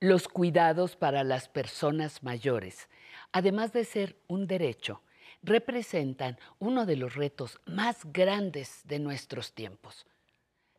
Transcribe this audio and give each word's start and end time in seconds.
Los 0.00 0.28
cuidados 0.28 0.94
para 0.94 1.24
las 1.24 1.48
personas 1.48 2.22
mayores, 2.22 2.88
además 3.32 3.72
de 3.72 3.84
ser 3.84 4.16
un 4.28 4.46
derecho, 4.46 5.02
representan 5.42 6.38
uno 6.60 6.86
de 6.86 6.96
los 6.96 7.16
retos 7.16 7.60
más 7.66 8.04
grandes 8.12 8.82
de 8.84 9.00
nuestros 9.00 9.52
tiempos. 9.52 10.06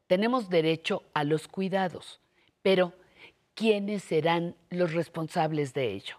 Tenemos 0.07 0.49
derecho 0.49 1.03
a 1.13 1.25
los 1.25 1.47
cuidados, 1.47 2.21
pero 2.61 2.93
¿quiénes 3.55 4.03
serán 4.03 4.55
los 4.69 4.93
responsables 4.93 5.73
de 5.73 5.91
ello? 5.91 6.15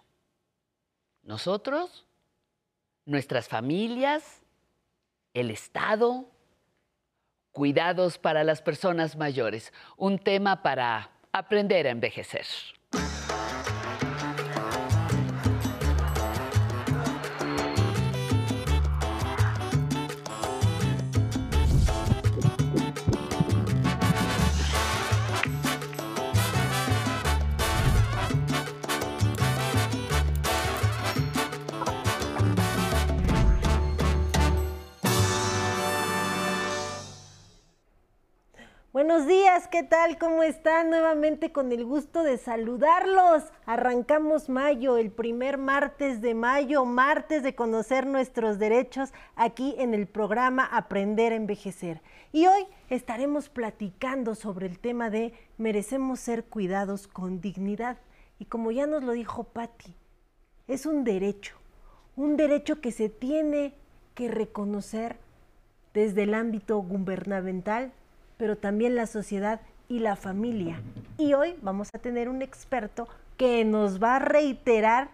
¿Nosotros? 1.23 2.05
¿Nuestras 3.05 3.47
familias? 3.47 4.43
¿El 5.33 5.49
Estado? 5.49 6.25
Cuidados 7.51 8.17
para 8.17 8.43
las 8.43 8.61
personas 8.61 9.17
mayores, 9.17 9.73
un 9.97 10.19
tema 10.19 10.61
para 10.61 11.11
aprender 11.31 11.87
a 11.87 11.89
envejecer. 11.89 12.45
Buenos 39.11 39.27
días, 39.27 39.67
¿qué 39.67 39.83
tal? 39.83 40.17
¿Cómo 40.17 40.41
están? 40.41 40.89
Nuevamente 40.89 41.51
con 41.51 41.73
el 41.73 41.83
gusto 41.83 42.23
de 42.23 42.37
saludarlos. 42.37 43.43
Arrancamos 43.65 44.47
mayo, 44.47 44.95
el 44.95 45.11
primer 45.11 45.57
martes 45.57 46.21
de 46.21 46.33
mayo, 46.33 46.85
martes 46.85 47.43
de 47.43 47.53
conocer 47.53 48.07
nuestros 48.07 48.57
derechos 48.57 49.11
aquí 49.35 49.75
en 49.79 49.93
el 49.93 50.07
programa 50.07 50.63
Aprender 50.63 51.33
a 51.33 51.35
Envejecer. 51.35 52.01
Y 52.31 52.47
hoy 52.47 52.65
estaremos 52.89 53.49
platicando 53.49 54.33
sobre 54.33 54.67
el 54.67 54.79
tema 54.79 55.09
de 55.09 55.33
merecemos 55.57 56.21
ser 56.21 56.45
cuidados 56.45 57.09
con 57.09 57.41
dignidad. 57.41 57.97
Y 58.39 58.45
como 58.45 58.71
ya 58.71 58.87
nos 58.87 59.03
lo 59.03 59.11
dijo 59.11 59.43
Patti, 59.43 59.93
es 60.69 60.85
un 60.85 61.03
derecho, 61.03 61.57
un 62.15 62.37
derecho 62.37 62.79
que 62.79 62.93
se 62.93 63.09
tiene 63.09 63.73
que 64.15 64.29
reconocer 64.29 65.17
desde 65.93 66.23
el 66.23 66.33
ámbito 66.33 66.77
gubernamental 66.77 67.91
pero 68.41 68.57
también 68.57 68.95
la 68.95 69.05
sociedad 69.05 69.61
y 69.87 69.99
la 69.99 70.15
familia. 70.15 70.81
Y 71.19 71.35
hoy 71.35 71.55
vamos 71.61 71.89
a 71.93 71.99
tener 71.99 72.27
un 72.27 72.41
experto 72.41 73.07
que 73.37 73.63
nos 73.65 74.01
va 74.01 74.15
a 74.15 74.19
reiterar 74.19 75.09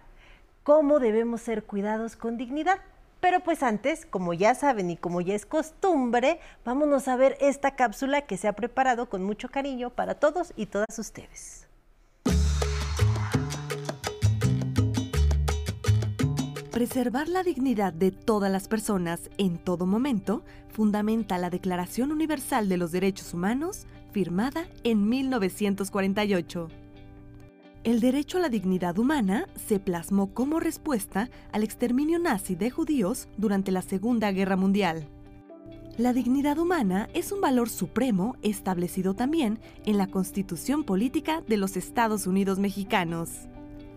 cómo 0.63 0.99
debemos 0.99 1.41
ser 1.41 1.65
cuidados 1.65 2.15
con 2.15 2.37
dignidad. 2.37 2.79
Pero 3.19 3.41
pues 3.41 3.63
antes, 3.63 4.05
como 4.05 4.33
ya 4.33 4.55
saben 4.55 4.91
y 4.91 4.95
como 4.95 5.19
ya 5.19 5.35
es 5.35 5.45
costumbre, 5.45 6.39
vámonos 6.63 7.09
a 7.09 7.17
ver 7.17 7.37
esta 7.41 7.71
cápsula 7.71 8.21
que 8.21 8.37
se 8.37 8.47
ha 8.47 8.53
preparado 8.53 9.09
con 9.09 9.25
mucho 9.25 9.49
cariño 9.49 9.89
para 9.89 10.15
todos 10.15 10.53
y 10.55 10.67
todas 10.67 10.97
ustedes. 10.97 11.66
Preservar 16.77 17.27
la 17.27 17.41
dignidad 17.41 17.91
de 17.91 18.11
todas 18.11 18.51
las 18.51 18.67
personas 18.67 19.31
en 19.39 19.57
todo 19.57 19.87
momento 19.87 20.43
fundamenta 20.69 21.39
la 21.39 21.49
Declaración 21.49 22.11
Universal 22.11 22.69
de 22.69 22.77
los 22.77 22.91
Derechos 22.91 23.33
Humanos, 23.33 23.87
firmada 24.11 24.67
en 24.83 25.09
1948. 25.09 26.67
El 27.83 27.99
derecho 27.99 28.37
a 28.37 28.41
la 28.41 28.49
dignidad 28.49 28.99
humana 28.99 29.47
se 29.55 29.79
plasmó 29.79 30.35
como 30.35 30.59
respuesta 30.59 31.31
al 31.51 31.63
exterminio 31.63 32.19
nazi 32.19 32.53
de 32.53 32.69
judíos 32.69 33.27
durante 33.37 33.71
la 33.71 33.81
Segunda 33.81 34.31
Guerra 34.31 34.55
Mundial. 34.55 35.09
La 35.97 36.13
dignidad 36.13 36.59
humana 36.59 37.09
es 37.15 37.31
un 37.31 37.41
valor 37.41 37.69
supremo 37.69 38.35
establecido 38.43 39.15
también 39.15 39.57
en 39.87 39.97
la 39.97 40.05
Constitución 40.05 40.83
Política 40.83 41.41
de 41.47 41.57
los 41.57 41.75
Estados 41.75 42.27
Unidos 42.27 42.59
Mexicanos. 42.59 43.47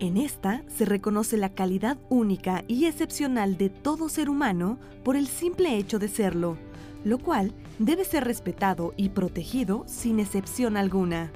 En 0.01 0.17
esta 0.17 0.63
se 0.67 0.85
reconoce 0.85 1.37
la 1.37 1.53
calidad 1.53 1.95
única 2.09 2.63
y 2.67 2.85
excepcional 2.85 3.55
de 3.55 3.69
todo 3.69 4.09
ser 4.09 4.31
humano 4.31 4.79
por 5.03 5.15
el 5.15 5.27
simple 5.27 5.77
hecho 5.77 5.99
de 5.99 6.07
serlo, 6.07 6.57
lo 7.03 7.19
cual 7.19 7.53
debe 7.77 8.03
ser 8.03 8.23
respetado 8.23 8.95
y 8.97 9.09
protegido 9.09 9.83
sin 9.85 10.19
excepción 10.19 10.75
alguna. 10.75 11.31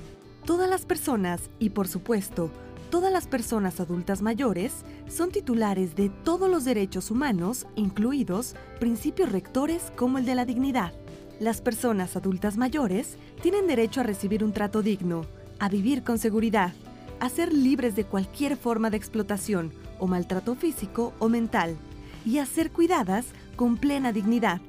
Todas 0.46 0.68
las 0.68 0.84
personas, 0.84 1.52
y 1.60 1.70
por 1.70 1.88
supuesto, 1.88 2.50
todas 2.90 3.14
las 3.14 3.28
personas 3.28 3.80
adultas 3.80 4.24
mayores, 4.24 4.84
son 5.08 5.30
titulares 5.30 5.96
de 5.96 6.10
todos 6.10 6.50
los 6.50 6.66
derechos 6.66 7.12
humanos, 7.12 7.68
incluidos 7.76 8.56
principios 8.80 9.32
rectores 9.32 9.92
como 9.96 10.18
el 10.18 10.26
de 10.26 10.34
la 10.34 10.46
dignidad. 10.46 10.92
Las 11.40 11.62
personas 11.62 12.16
adultas 12.16 12.58
mayores 12.58 13.20
tienen 13.44 13.68
derecho 13.68 14.00
a 14.00 14.06
recibir 14.06 14.44
un 14.44 14.54
trato 14.54 14.82
digno, 14.82 15.22
a 15.60 15.70
vivir 15.70 16.02
con 16.02 16.18
seguridad, 16.18 16.74
a 17.20 17.30
ser 17.30 17.54
libres 17.54 17.96
de 17.96 18.06
cualquier 18.06 18.58
forma 18.58 18.90
de 18.90 18.98
explotación 18.98 19.72
o 20.00 20.08
maltrato 20.08 20.56
físico 20.56 21.14
o 21.20 21.30
mental 21.30 21.78
y 22.26 22.40
a 22.40 22.46
ser 22.46 22.72
cuidadas 22.72 23.26
con 23.56 23.78
plena 23.78 24.12
dignidad. 24.12 24.60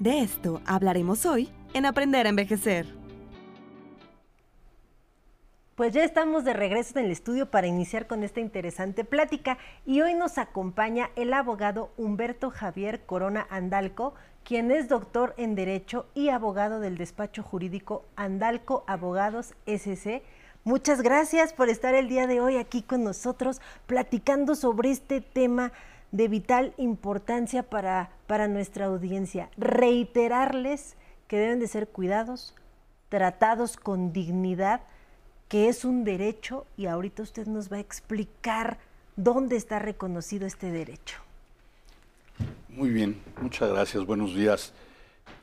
De 0.00 0.20
esto 0.20 0.60
hablaremos 0.66 1.26
hoy 1.26 1.48
en 1.74 1.86
Aprender 1.86 2.26
a 2.26 2.30
Envejecer. 2.30 3.02
Pues 5.74 5.94
ya 5.94 6.04
estamos 6.04 6.44
de 6.44 6.52
regreso 6.52 6.98
en 6.98 7.06
el 7.06 7.10
estudio 7.10 7.50
para 7.50 7.66
iniciar 7.66 8.06
con 8.06 8.22
esta 8.22 8.40
interesante 8.40 9.04
plática 9.04 9.56
y 9.86 10.02
hoy 10.02 10.14
nos 10.14 10.36
acompaña 10.36 11.10
el 11.16 11.32
abogado 11.32 11.92
Humberto 11.96 12.50
Javier 12.50 13.06
Corona 13.06 13.46
Andalco, 13.48 14.14
quien 14.44 14.70
es 14.70 14.88
doctor 14.88 15.34
en 15.38 15.54
Derecho 15.54 16.06
y 16.14 16.28
abogado 16.28 16.78
del 16.78 16.98
despacho 16.98 17.42
jurídico 17.42 18.04
Andalco 18.16 18.84
Abogados 18.86 19.54
SC 19.66 20.22
Muchas 20.64 21.02
gracias 21.02 21.52
por 21.52 21.68
estar 21.68 21.92
el 21.94 22.08
día 22.08 22.28
de 22.28 22.40
hoy 22.40 22.56
aquí 22.56 22.82
con 22.82 23.02
nosotros 23.02 23.60
platicando 23.86 24.54
sobre 24.54 24.92
este 24.92 25.20
tema 25.20 25.72
de 26.12 26.28
vital 26.28 26.72
importancia 26.76 27.64
para, 27.64 28.10
para 28.28 28.46
nuestra 28.46 28.86
audiencia. 28.86 29.50
Reiterarles 29.56 30.94
que 31.26 31.38
deben 31.38 31.58
de 31.58 31.66
ser 31.66 31.88
cuidados, 31.88 32.54
tratados 33.08 33.76
con 33.76 34.12
dignidad, 34.12 34.82
que 35.48 35.68
es 35.68 35.84
un 35.84 36.04
derecho 36.04 36.64
y 36.76 36.86
ahorita 36.86 37.24
usted 37.24 37.48
nos 37.48 37.72
va 37.72 37.78
a 37.78 37.80
explicar 37.80 38.78
dónde 39.16 39.56
está 39.56 39.80
reconocido 39.80 40.46
este 40.46 40.70
derecho. 40.70 41.18
Muy 42.68 42.90
bien, 42.90 43.20
muchas 43.40 43.68
gracias, 43.68 44.06
buenos 44.06 44.36
días. 44.36 44.72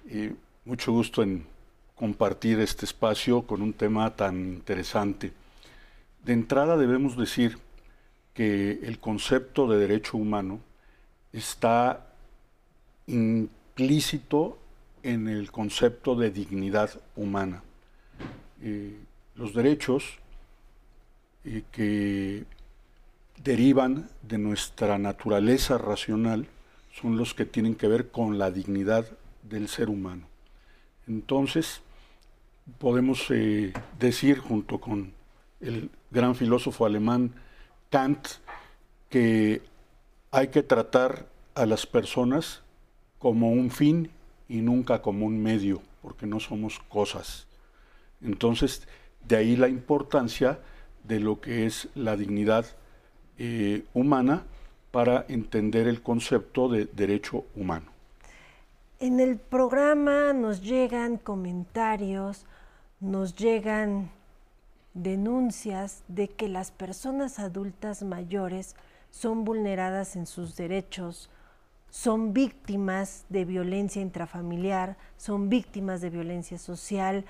y 0.10 0.32
mucho 0.64 0.94
gusto 0.94 1.24
en 1.24 1.46
compartir 2.00 2.62
este 2.62 2.86
espacio 2.86 3.42
con 3.42 3.62
un 3.62 3.74
tema 3.74 4.16
tan 4.16 4.54
interesante. 4.54 5.34
De 6.24 6.32
entrada 6.32 6.78
debemos 6.78 7.18
decir 7.18 7.58
que 8.34 8.80
el 8.84 9.00
concepto 9.00 9.68
de 9.68 9.80
derecho 9.80 10.16
humano 10.16 10.62
está 11.34 12.08
implícito 13.08 14.58
en 15.04 15.28
el 15.28 15.52
concepto 15.52 16.16
de 16.16 16.32
dignidad 16.32 16.90
humana. 17.18 17.64
Eh, 18.62 18.98
los 19.36 19.54
derechos 19.54 20.20
eh, 21.44 21.64
que 21.70 22.46
derivan 23.44 24.10
de 24.22 24.38
nuestra 24.38 24.98
naturaleza 24.98 25.78
racional 25.78 26.48
son 26.94 27.18
los 27.18 27.34
que 27.34 27.44
tienen 27.44 27.76
que 27.76 27.90
ver 27.90 28.10
con 28.10 28.38
la 28.40 28.52
dignidad 28.52 29.06
del 29.44 29.68
ser 29.68 29.90
humano. 29.90 30.30
Entonces, 31.06 31.82
podemos 32.78 33.26
eh, 33.32 33.74
decir, 33.98 34.40
junto 34.40 34.80
con 34.80 35.14
el 35.62 35.90
gran 36.12 36.36
filósofo 36.36 36.86
alemán 36.86 37.34
Kant, 37.90 38.28
que 39.10 39.62
hay 40.32 40.50
que 40.50 40.64
tratar 40.64 41.26
a 41.56 41.66
las 41.66 41.86
personas 41.86 42.62
como 43.18 43.52
un 43.52 43.72
fin 43.72 44.12
y 44.48 44.62
nunca 44.62 45.02
como 45.02 45.26
un 45.26 45.42
medio, 45.42 45.82
porque 46.02 46.26
no 46.26 46.40
somos 46.40 46.80
cosas. 46.88 47.48
Entonces, 48.22 48.88
de 49.28 49.38
ahí 49.38 49.56
la 49.56 49.68
importancia 49.68 50.60
de 51.04 51.20
lo 51.20 51.42
que 51.42 51.66
es 51.66 51.90
la 51.96 52.16
dignidad 52.16 52.66
eh, 53.38 53.84
humana 53.94 54.44
para 54.92 55.26
entender 55.28 55.88
el 55.88 56.02
concepto 56.02 56.68
de 56.70 56.86
derecho 56.86 57.46
humano. 57.56 57.92
En 59.00 59.20
el 59.20 59.38
programa 59.38 60.34
nos 60.34 60.62
llegan 60.62 61.18
comentarios 61.18 62.46
nos 63.00 63.36
llegan 63.36 64.12
denuncias 64.94 66.04
de 66.08 66.28
que 66.28 66.50
las 66.50 66.72
personas 66.72 67.40
adultas 67.40 68.04
mayores 68.04 68.76
son 69.12 69.46
vulneradas 69.46 70.16
en 70.16 70.26
sus 70.26 70.56
derechos, 70.56 71.30
son 71.90 72.34
víctimas 72.34 73.26
de 73.30 73.46
violencia 73.46 74.02
intrafamiliar, 74.02 74.98
son 75.18 75.50
víctimas 75.50 76.02
de 76.02 76.10
violencia 76.10 76.58
social. 76.58 77.26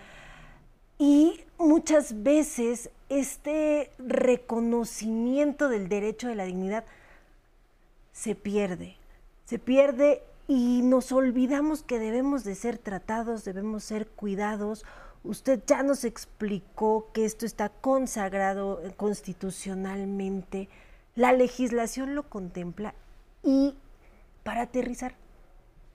Y 0.97 1.39
muchas 1.57 2.23
veces 2.23 2.89
este 3.07 3.91
reconocimiento 3.99 5.69
del 5.69 5.87
derecho 5.87 6.27
de 6.27 6.35
la 6.35 6.43
dignidad 6.43 6.83
se 8.11 8.35
pierde, 8.35 8.97
se 9.45 9.59
pierde 9.59 10.23
y 10.47 10.81
nos 10.81 11.11
olvidamos 11.11 11.83
que 11.83 11.99
debemos 11.99 12.43
de 12.43 12.55
ser 12.55 12.77
tratados, 12.77 13.45
debemos 13.45 13.83
ser 13.83 14.07
cuidados. 14.07 14.83
Usted 15.23 15.61
ya 15.67 15.83
nos 15.83 16.05
explicó 16.05 17.09
que 17.13 17.25
esto 17.25 17.45
está 17.45 17.69
consagrado 17.69 18.81
constitucionalmente, 18.95 20.69
la 21.15 21.33
legislación 21.33 22.15
lo 22.15 22.23
contempla 22.23 22.93
y 23.43 23.73
para 24.43 24.61
aterrizar, 24.61 25.15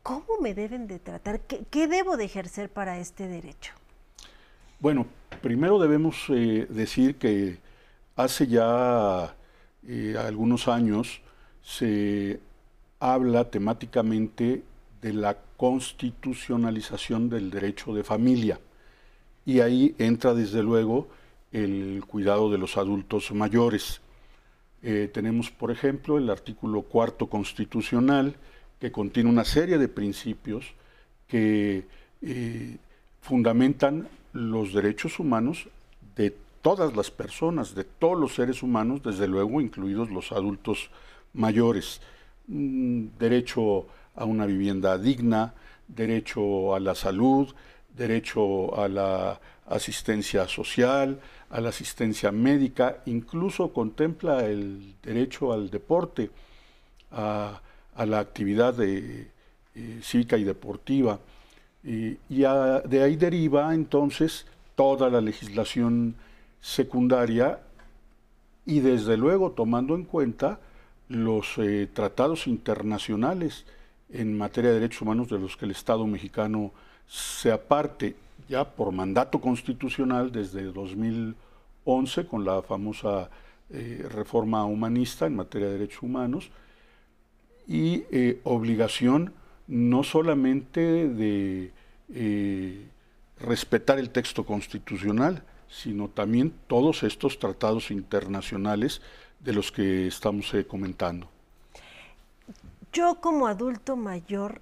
¿cómo 0.02 0.38
me 0.42 0.54
deben 0.54 0.86
de 0.86 0.98
tratar? 0.98 1.40
¿Qué, 1.40 1.86
debo 1.88 2.18
de 2.18 2.24
ejercer 2.24 2.68
para 2.68 2.98
este 2.98 3.26
derecho? 3.26 3.72
Bueno, 4.78 5.06
primero 5.40 5.78
debemos 5.78 6.26
eh, 6.28 6.66
decir 6.68 7.16
que 7.16 7.58
hace 8.16 8.46
ya 8.46 9.34
eh, 9.88 10.16
algunos 10.18 10.68
años 10.68 11.22
se 11.62 12.40
habla 13.00 13.50
temáticamente 13.50 14.62
de 15.00 15.12
la 15.14 15.38
constitucionalización 15.56 17.30
del 17.30 17.50
derecho 17.50 17.94
de 17.94 18.04
familia 18.04 18.60
y 19.46 19.60
ahí 19.60 19.94
entra 19.98 20.34
desde 20.34 20.62
luego 20.62 21.08
el 21.52 22.02
cuidado 22.06 22.50
de 22.50 22.58
los 22.58 22.76
adultos 22.76 23.32
mayores. 23.32 24.00
Eh, 24.82 25.08
tenemos, 25.12 25.50
por 25.50 25.70
ejemplo, 25.70 26.18
el 26.18 26.28
artículo 26.28 26.82
cuarto 26.82 27.28
constitucional 27.28 28.36
que 28.80 28.92
contiene 28.92 29.30
una 29.30 29.44
serie 29.44 29.78
de 29.78 29.88
principios 29.88 30.74
que 31.26 31.86
eh, 32.22 32.76
fundamentan 33.20 34.08
los 34.32 34.74
derechos 34.74 35.18
humanos 35.18 35.68
de 36.16 36.34
todas 36.60 36.94
las 36.96 37.10
personas, 37.10 37.74
de 37.74 37.84
todos 37.84 38.18
los 38.18 38.34
seres 38.34 38.62
humanos, 38.62 39.02
desde 39.02 39.28
luego 39.28 39.60
incluidos 39.60 40.10
los 40.10 40.32
adultos 40.32 40.90
mayores. 41.32 42.00
derecho 42.46 43.86
a 44.16 44.24
una 44.24 44.44
vivienda 44.46 44.98
digna, 44.98 45.54
derecho 45.88 46.74
a 46.74 46.80
la 46.80 46.94
salud, 46.94 47.48
derecho 47.96 48.78
a 48.78 48.88
la 48.88 49.40
asistencia 49.66 50.46
social, 50.48 51.20
a 51.50 51.60
la 51.60 51.70
asistencia 51.70 52.32
médica, 52.32 53.02
incluso 53.06 53.72
contempla 53.72 54.44
el 54.44 54.94
derecho 55.02 55.52
al 55.52 55.70
deporte, 55.70 56.30
a, 57.12 57.60
la 57.96 58.18
actividad 58.18 58.74
de, 58.74 59.28
eh, 59.74 60.00
cívica 60.02 60.36
y 60.36 60.44
deportiva. 60.44 61.20
y 61.84 62.16
de 62.28 63.02
ahí 63.02 63.16
deriva 63.16 63.74
entonces 63.74 64.46
toda 64.74 65.10
la 65.10 65.20
legislación 65.20 66.16
secundaria 66.60 67.60
y 68.66 68.80
desde 68.80 69.16
luego 69.16 69.52
tomando 69.52 69.94
en 69.94 70.04
cuenta 70.04 70.58
los 71.08 71.58
eh, 71.58 71.88
tratados 71.92 72.46
internacionales 72.46 73.66
en 74.10 74.36
materia 74.36 74.70
de 74.70 74.80
derechos 74.80 75.02
humanos 75.02 75.28
de 75.28 75.38
los 75.38 75.56
que 75.56 75.66
el 75.66 75.72
Estado 75.72 76.06
mexicano 76.06 76.72
se 77.06 77.50
aparte 77.50 78.16
ya 78.48 78.64
por 78.64 78.92
mandato 78.92 79.40
constitucional 79.40 80.30
desde 80.32 80.64
2011 80.64 82.26
con 82.26 82.44
la 82.44 82.62
famosa 82.62 83.30
eh, 83.70 84.06
reforma 84.10 84.64
humanista 84.64 85.26
en 85.26 85.36
materia 85.36 85.68
de 85.68 85.74
derechos 85.74 86.02
humanos 86.02 86.50
y 87.66 88.04
eh, 88.10 88.40
obligación 88.44 89.32
no 89.66 90.02
solamente 90.02 91.08
de 91.08 91.72
respetar 93.38 93.98
el 93.98 94.10
texto 94.10 94.44
constitucional, 94.44 95.42
sino 95.68 96.08
también 96.08 96.54
todos 96.66 97.02
estos 97.02 97.38
tratados 97.38 97.90
internacionales 97.90 99.00
de 99.40 99.52
los 99.52 99.72
que 99.72 100.06
estamos 100.06 100.52
eh, 100.54 100.66
comentando. 100.66 101.28
Yo 102.92 103.16
como 103.20 103.46
adulto 103.46 103.96
mayor 103.96 104.60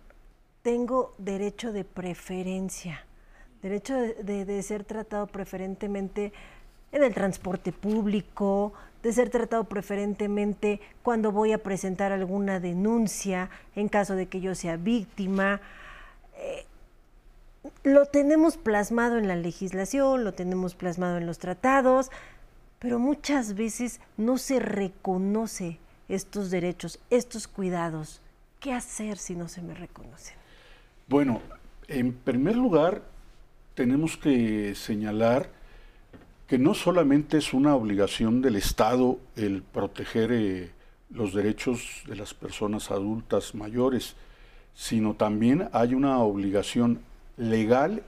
tengo 0.63 1.15
derecho 1.19 1.73
de 1.73 1.85
preferencia, 1.85 3.05
derecho 3.63 3.95
de, 3.97 4.63
ser 4.63 4.85
tratado 4.85 5.27
preferentemente 5.27 6.33
en 6.93 7.03
el 7.03 7.15
transporte 7.15 7.73
público, 7.73 8.73
de 9.03 9.13
ser 9.13 9.31
tratado 9.31 9.65
preferentemente 9.65 10.81
cuando 11.03 11.33
voy 11.33 11.53
a 11.53 11.63
presentar 11.63 12.13
alguna 12.13 12.61
denuncia 12.61 13.51
en 13.75 13.89
caso 13.89 14.15
de 14.15 14.27
que 14.27 14.41
yo 14.41 14.55
sea 14.55 14.77
víctima. 14.77 15.61
Eh, 16.37 16.65
lo 17.83 18.07
tenemos 18.07 18.57
plasmado 18.57 19.19
en 19.19 19.27
la 19.27 19.37
legislación, 19.37 20.23
lo 20.23 20.33
tenemos 20.33 20.75
plasmado 20.75 21.19
en 21.19 21.27
los 21.27 21.39
tratados, 21.39 22.11
pero 22.79 22.99
muchas 22.99 23.55
veces 23.55 24.01
no 24.17 24.39
se 24.39 24.61
reconoce 24.61 25.79
estos 26.09 26.51
derechos, 26.51 27.01
estos 27.11 27.49
cuidados. 27.49 28.21
¿Qué 28.61 28.73
hacer 28.73 29.19
si 29.19 29.35
no 29.35 29.49
se 29.49 29.63
me 29.63 29.75
reconocen? 29.75 30.42
Bueno, 31.09 31.43
en 31.89 32.13
primer 32.13 32.57
lugar, 32.57 33.03
tenemos 33.75 34.17
que 34.17 34.75
señalar 34.75 35.51
que 36.47 36.59
no 36.59 36.75
solamente 36.75 37.39
es 37.39 37.53
una 37.53 37.75
obligación 37.75 38.41
del 38.41 38.57
Estado 38.57 39.19
el 39.37 39.63
proteger 39.63 40.31
eh, 40.33 40.71
los 41.11 41.35
derechos 41.35 42.03
de 42.07 42.17
las 42.17 42.35
personas 42.35 42.91
adultas 42.91 43.55
mayores, 43.55 44.15
sino 44.75 45.15
también 45.15 45.69
hay 45.73 45.95
una 45.95 46.19
obligación 46.19 47.01
legal 47.37 48.03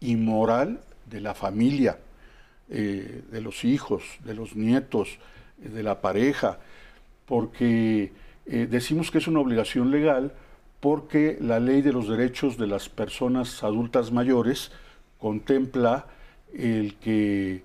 y 0.00 0.16
moral 0.16 0.80
de 1.06 1.20
la 1.20 1.34
familia 1.34 1.98
eh, 2.70 3.22
de 3.30 3.40
los 3.40 3.64
hijos, 3.64 4.02
de 4.24 4.34
los 4.34 4.54
nietos, 4.54 5.18
eh, 5.62 5.68
de 5.68 5.82
la 5.82 6.00
pareja, 6.00 6.58
porque 7.26 8.12
decimos 8.46 9.10
que 9.10 9.18
es 9.18 9.26
una 9.26 9.40
obligación 9.40 9.90
legal 9.90 10.32
porque 10.86 11.36
la 11.40 11.58
ley 11.58 11.82
de 11.82 11.92
los 11.92 12.06
derechos 12.08 12.56
de 12.56 12.68
las 12.68 12.88
personas 12.88 13.64
adultas 13.64 14.12
mayores 14.12 14.70
contempla 15.18 16.06
el 16.54 16.94
que 16.94 17.64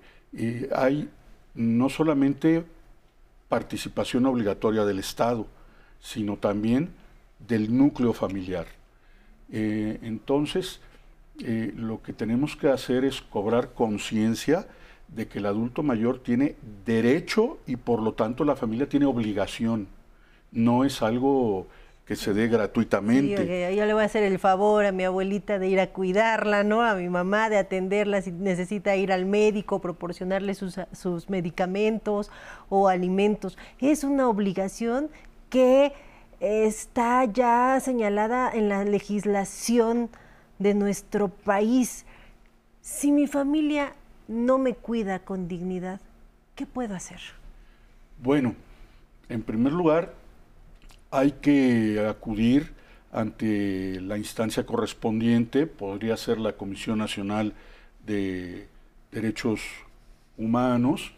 hay 0.74 1.08
no 1.54 1.88
solamente 1.88 2.64
participación 3.48 4.26
obligatoria 4.26 4.84
del 4.84 4.98
Estado, 4.98 5.46
sino 6.00 6.36
también 6.36 6.90
del 7.38 7.72
núcleo 7.72 8.12
familiar. 8.12 8.66
entonces, 9.48 10.80
lo 11.76 12.02
que 12.02 12.12
tenemos 12.12 12.56
que 12.56 12.70
hacer 12.70 13.04
es 13.04 13.22
cobrar 13.22 13.72
conciencia 13.72 14.66
de 15.06 15.28
que 15.28 15.38
el 15.38 15.46
adulto 15.46 15.84
mayor 15.84 16.18
tiene 16.18 16.56
derecho 16.84 17.60
y 17.68 17.76
por 17.76 18.02
lo 18.02 18.14
tanto 18.14 18.44
la 18.44 18.56
familia 18.56 18.88
tiene 18.88 19.06
obligación. 19.06 19.86
No 20.50 20.84
es 20.84 21.02
algo 21.02 21.68
que 22.12 22.16
se 22.16 22.34
dé 22.34 22.46
gratuitamente. 22.46 23.74
yo 23.74 23.86
le 23.86 23.94
voy 23.94 24.02
a 24.02 24.04
hacer 24.04 24.22
el 24.22 24.38
favor 24.38 24.84
a 24.84 24.92
mi 24.92 25.02
abuelita 25.02 25.58
de 25.58 25.68
ir 25.68 25.80
a 25.80 25.86
cuidarla, 25.86 26.62
¿no? 26.62 26.82
A 26.82 26.94
mi 26.94 27.08
mamá 27.08 27.48
de 27.48 27.56
atenderla 27.56 28.20
si 28.20 28.32
necesita 28.32 28.94
ir 28.96 29.12
al 29.12 29.24
médico, 29.24 29.80
proporcionarle 29.80 30.54
sus, 30.54 30.78
sus 30.92 31.30
medicamentos 31.30 32.30
o 32.68 32.88
alimentos. 32.88 33.56
Es 33.80 34.04
una 34.04 34.28
obligación 34.28 35.08
que 35.48 35.94
está 36.40 37.24
ya 37.24 37.80
señalada 37.80 38.50
en 38.52 38.68
la 38.68 38.84
legislación 38.84 40.10
de 40.58 40.74
nuestro 40.74 41.28
país. 41.28 42.04
Si 42.82 43.10
mi 43.10 43.26
familia 43.26 43.94
no 44.28 44.58
me 44.58 44.74
cuida 44.74 45.20
con 45.20 45.48
dignidad, 45.48 45.98
¿qué 46.56 46.66
puedo 46.66 46.94
hacer? 46.94 47.20
Bueno, 48.22 48.54
en 49.30 49.42
primer 49.42 49.72
lugar, 49.72 50.12
hay 51.12 51.32
que 51.32 52.04
acudir 52.08 52.72
ante 53.12 54.00
la 54.00 54.16
instancia 54.16 54.64
correspondiente, 54.64 55.66
podría 55.66 56.16
ser 56.16 56.38
la 56.38 56.54
Comisión 56.54 56.98
Nacional 56.98 57.52
de 58.06 58.66
Derechos 59.12 59.60
Humanos, 60.38 61.12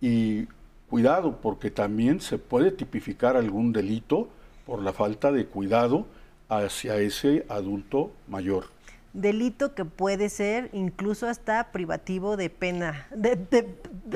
y 0.00 0.48
cuidado, 0.90 1.38
porque 1.40 1.70
también 1.70 2.20
se 2.20 2.36
puede 2.36 2.72
tipificar 2.72 3.36
algún 3.36 3.72
delito 3.72 4.28
por 4.66 4.82
la 4.82 4.92
falta 4.92 5.30
de 5.30 5.46
cuidado 5.46 6.06
hacia 6.48 6.96
ese 6.96 7.46
adulto 7.48 8.10
mayor 8.26 8.64
delito 9.12 9.74
que 9.74 9.84
puede 9.84 10.28
ser 10.28 10.70
incluso 10.72 11.28
hasta 11.28 11.70
privativo 11.70 12.36
de 12.36 12.50
pena, 12.50 13.06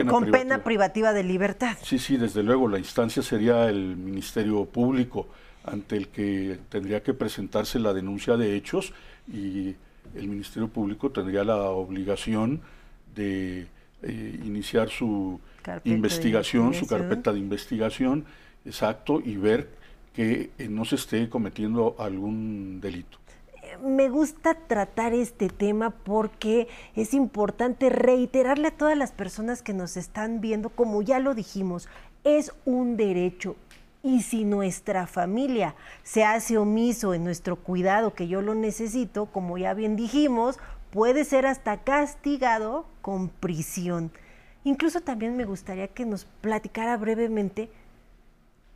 con 0.08 0.30
pena 0.30 0.64
privativa. 0.64 1.12
de 1.12 1.22
libertad. 1.22 1.76
Sí, 1.82 1.98
sí, 1.98 2.16
desde 2.16 2.42
luego, 2.42 2.68
la 2.68 2.78
instancia 2.78 3.22
sería 3.22 3.68
el 3.68 3.96
Ministerio 3.96 4.64
Público 4.64 5.28
ante 5.64 5.96
el 5.96 6.08
que 6.08 6.58
tendría 6.68 7.02
que 7.02 7.12
presentarse 7.12 7.78
la 7.78 7.92
denuncia 7.92 8.36
de 8.36 8.56
hechos 8.56 8.92
y 9.32 9.74
el 10.14 10.28
Ministerio 10.28 10.68
Público 10.68 11.10
tendría 11.10 11.44
la 11.44 11.56
obligación 11.70 12.60
de 13.14 13.66
eh, 14.02 14.40
iniciar 14.44 14.88
su 14.88 15.40
investigación, 15.84 16.74
su 16.74 16.86
carpeta 16.86 17.32
de 17.32 17.40
investigación, 17.40 18.24
exacto, 18.64 19.20
y 19.24 19.36
ver 19.36 19.68
que 20.14 20.50
eh, 20.58 20.68
no 20.68 20.84
se 20.84 20.94
esté 20.94 21.28
cometiendo 21.28 21.96
algún 21.98 22.80
delito 22.80 23.18
me 23.82 24.08
gusta 24.08 24.54
tratar 24.54 25.12
este 25.14 25.48
tema 25.48 25.90
porque 25.90 26.68
es 26.94 27.14
importante 27.14 27.88
reiterarle 27.90 28.68
a 28.68 28.76
todas 28.76 28.96
las 28.96 29.12
personas 29.12 29.62
que 29.62 29.72
nos 29.72 29.96
están 29.96 30.40
viendo, 30.40 30.70
como 30.70 31.02
ya 31.02 31.18
lo 31.18 31.34
dijimos, 31.34 31.88
es 32.24 32.52
un 32.64 32.96
derecho. 32.96 33.56
Y 34.02 34.22
si 34.22 34.44
nuestra 34.44 35.06
familia 35.06 35.74
se 36.02 36.24
hace 36.24 36.58
omiso 36.58 37.14
en 37.14 37.24
nuestro 37.24 37.56
cuidado, 37.56 38.14
que 38.14 38.28
yo 38.28 38.42
lo 38.42 38.54
necesito, 38.54 39.26
como 39.26 39.58
ya 39.58 39.74
bien 39.74 39.96
dijimos, 39.96 40.58
puede 40.90 41.24
ser 41.24 41.46
hasta 41.46 41.78
castigado 41.78 42.86
con 43.02 43.28
prisión. 43.28 44.12
Incluso 44.64 45.00
también 45.00 45.36
me 45.36 45.44
gustaría 45.44 45.88
que 45.88 46.04
nos 46.04 46.24
platicara 46.24 46.96
brevemente 46.96 47.70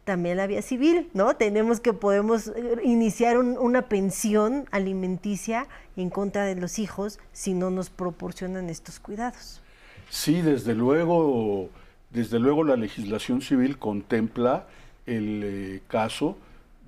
también 0.05 0.37
la 0.37 0.47
vía 0.47 0.63
civil, 0.63 1.09
¿no? 1.15 1.37
Tenemos 1.37 1.81
que 1.81 1.93
podemos 1.93 2.49
eh, 2.49 2.79
iniciar 2.85 3.39
una 3.39 3.89
pensión 3.89 4.67
alimenticia 4.71 5.67
en 5.97 6.11
contra 6.11 6.45
de 6.45 6.57
los 6.57 6.79
hijos 6.79 7.19
si 7.33 7.55
no 7.55 7.71
nos 7.71 7.91
proporcionan 7.91 8.71
estos 8.71 8.99
cuidados. 8.99 9.61
Sí, 10.09 10.43
desde 10.43 10.75
luego, 10.75 11.69
desde 12.11 12.39
luego 12.39 12.65
la 12.65 12.77
legislación 12.77 13.43
civil 13.43 13.79
contempla 13.79 14.67
el 15.07 15.43
eh, 15.45 15.83
caso 15.89 16.37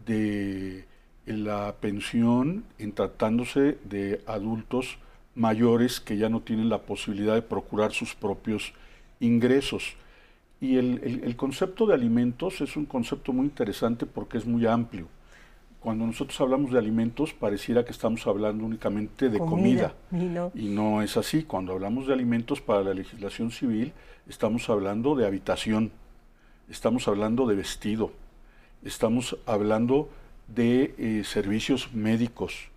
de 0.06 0.84
la 1.26 1.76
pensión 1.80 2.64
en 2.78 2.92
tratándose 2.92 3.78
de 3.84 4.20
adultos 4.26 4.98
mayores 5.34 6.00
que 6.00 6.16
ya 6.16 6.28
no 6.28 6.40
tienen 6.40 6.68
la 6.68 6.82
posibilidad 6.82 7.34
de 7.34 7.42
procurar 7.42 7.92
sus 7.92 8.14
propios 8.14 8.72
ingresos. 9.20 9.94
Y 10.62 10.76
el, 10.76 11.34
concepto 11.34 11.86
de 11.86 11.94
alimentos 11.94 12.60
es 12.60 12.76
un 12.76 12.86
concepto 12.86 13.32
muy 13.32 13.46
interesante 13.46 14.06
porque 14.06 14.38
es 14.38 14.46
muy 14.46 14.64
amplio. 14.64 15.08
Cuando 15.80 16.06
nosotros 16.06 16.40
hablamos 16.40 16.70
de 16.70 16.78
alimentos 16.78 17.32
pareciera 17.32 17.84
que 17.84 17.90
estamos 17.90 18.24
hablando 18.28 18.64
únicamente 18.64 19.28
de 19.28 19.40
comida. 19.40 19.92
Y, 20.54 20.68
no. 20.68 21.02
es 21.02 21.16
así. 21.16 21.42
Cuando 21.42 21.72
hablamos 21.72 22.06
de 22.06 22.12
alimentos 22.12 22.60
para 22.60 22.84
la 22.84 22.94
legislación 22.94 23.50
civil 23.50 23.92
estamos 24.28 24.70
hablando 24.70 25.16
de 25.16 25.26
habitación, 25.26 25.90
estamos 26.70 27.08
hablando 27.08 27.48
de 27.48 27.56
vestido, 27.56 28.12
estamos 28.84 29.36
hablando 29.46 30.10
de 30.46 30.94
eh, 30.96 31.24
servicios 31.24 31.92
médicos, 31.92 32.68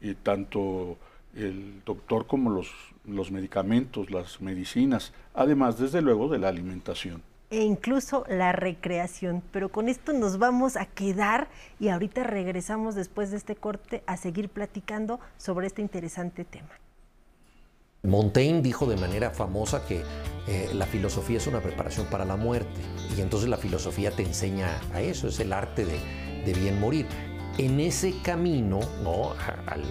eh, 0.00 0.14
tanto 0.22 0.98
el 1.36 1.82
doctor 1.84 2.26
como 2.26 2.50
los, 2.50 2.70
los 3.04 3.30
medicamentos, 3.30 4.10
las 4.10 4.40
medicinas, 4.40 5.12
además 5.34 5.78
desde 5.78 6.02
luego 6.02 6.28
de 6.28 6.38
la 6.38 6.48
alimentación. 6.48 7.22
E 7.50 7.62
incluso 7.62 8.24
la 8.28 8.52
recreación. 8.52 9.42
Pero 9.52 9.68
con 9.68 9.88
esto 9.88 10.12
nos 10.12 10.38
vamos 10.38 10.76
a 10.76 10.86
quedar 10.86 11.48
y 11.78 11.88
ahorita 11.88 12.24
regresamos 12.24 12.94
después 12.94 13.30
de 13.30 13.36
este 13.36 13.54
corte 13.54 14.02
a 14.06 14.16
seguir 14.16 14.48
platicando 14.48 15.20
sobre 15.36 15.66
este 15.66 15.82
interesante 15.82 16.44
tema. 16.44 16.70
Montaigne 18.02 18.60
dijo 18.60 18.86
de 18.86 18.96
manera 18.96 19.30
famosa 19.30 19.86
que 19.86 20.02
eh, 20.46 20.70
la 20.74 20.84
filosofía 20.84 21.38
es 21.38 21.46
una 21.46 21.60
preparación 21.60 22.06
para 22.06 22.26
la 22.26 22.36
muerte 22.36 22.80
y 23.16 23.22
entonces 23.22 23.48
la 23.48 23.56
filosofía 23.56 24.10
te 24.10 24.22
enseña 24.22 24.78
a 24.92 25.00
eso, 25.00 25.26
es 25.28 25.40
el 25.40 25.54
arte 25.54 25.86
de, 25.86 25.98
de 26.44 26.52
bien 26.52 26.78
morir 26.78 27.06
en 27.58 27.80
ese 27.80 28.14
camino, 28.22 28.80
¿no? 29.02 29.32
al, 29.66 29.82